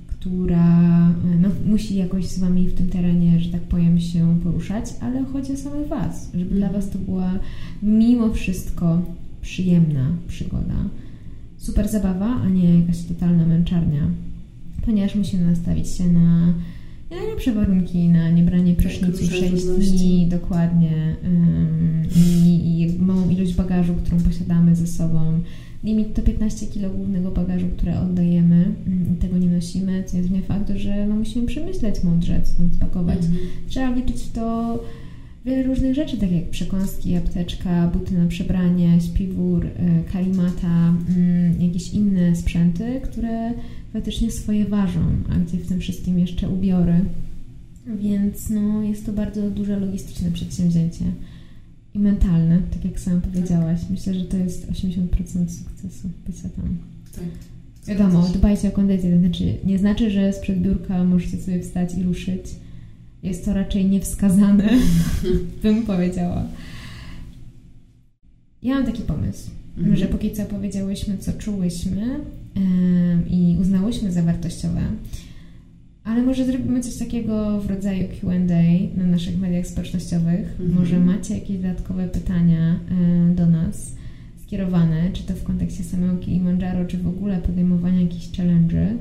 [0.06, 1.08] która
[1.40, 5.52] no, musi jakoś z Wami w tym terenie, że tak powiem, się poruszać, ale chodzi
[5.52, 7.38] o samych Was, żeby dla Was to była
[7.82, 9.02] mimo wszystko
[9.46, 10.74] przyjemna przygoda.
[11.56, 14.10] Super zabawa, a nie jakaś totalna męczarnia,
[14.84, 16.54] ponieważ musimy nastawić się na
[17.10, 21.16] najlepsze warunki, na niebranie tak, prysznicu 6 dni, dokładnie,
[22.16, 25.40] i, i małą ilość bagażu, którą posiadamy ze sobą,
[25.84, 30.22] limit to 15 kg głównego bagażu, które oddajemy mm, i tego nie nosimy, co nie
[30.22, 33.18] zmienia faktu, że no, musimy przemyśleć mądrze, co tam spakować.
[33.18, 33.38] Mhm.
[33.68, 34.78] Trzeba wliczyć w to
[35.46, 39.70] wiele różnych rzeczy, tak jak przekąski, apteczka, buty na przebranie, śpiwór, y,
[40.12, 43.52] kalimata, mm, jakieś inne sprzęty, które
[43.92, 46.94] faktycznie swoje ważą, a gdzie w tym wszystkim jeszcze ubiory.
[48.00, 51.04] Więc no, jest to bardzo duże logistyczne przedsięwzięcie
[51.94, 53.80] i mentalne, tak jak sama powiedziałaś.
[53.80, 53.90] Tak.
[53.90, 55.06] Myślę, że to jest 80%
[55.48, 56.76] sukcesu bycia tam.
[57.14, 57.24] Tak.
[57.86, 62.02] Wiadomo, dbajcie o kondycję, to znaczy nie znaczy, że sprzed biurka możecie sobie wstać i
[62.02, 62.42] ruszyć.
[63.22, 64.68] Jest to raczej niewskazane,
[65.62, 66.44] bym powiedziała.
[68.62, 69.96] Ja mam taki pomysł, mhm.
[69.96, 72.20] że póki co powiedziałyśmy, co czułyśmy
[73.30, 74.80] i uznałyśmy za wartościowe,
[76.04, 78.38] ale może zrobimy coś takiego w rodzaju QA
[78.96, 80.50] na naszych mediach społecznościowych.
[80.60, 80.74] Mhm.
[80.74, 82.80] Może macie jakieś dodatkowe pytania
[83.34, 83.92] do nas
[84.46, 88.96] skierowane, czy to w kontekście samego Kilimanjaro, czy w ogóle podejmowania jakichś challenge'y,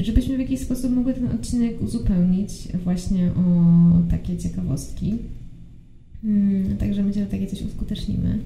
[0.00, 5.14] żebyśmy w jakiś sposób mogli ten odcinek uzupełnić właśnie o takie ciekawostki.
[6.24, 8.38] Mm, także myślę, że takie coś uskutecznimy.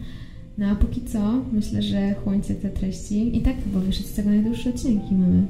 [0.59, 3.37] No a póki co, myślę, że chłońcie te treści.
[3.37, 5.47] I tak chyba wyszedł z tego najdłuższy odcinek, mamy.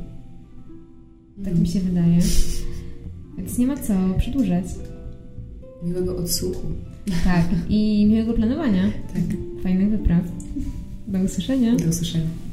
[1.45, 2.19] Tak mi się wydaje.
[3.39, 4.65] Więc nie ma co przedłużać.
[5.83, 6.67] Miłego odsłuchu.
[7.25, 8.83] Tak, i miłego planowania.
[9.15, 9.23] Tak.
[9.63, 10.23] Fajnych wypraw.
[11.09, 11.77] Do usłyszenia.
[11.77, 12.44] Do usłyszenia.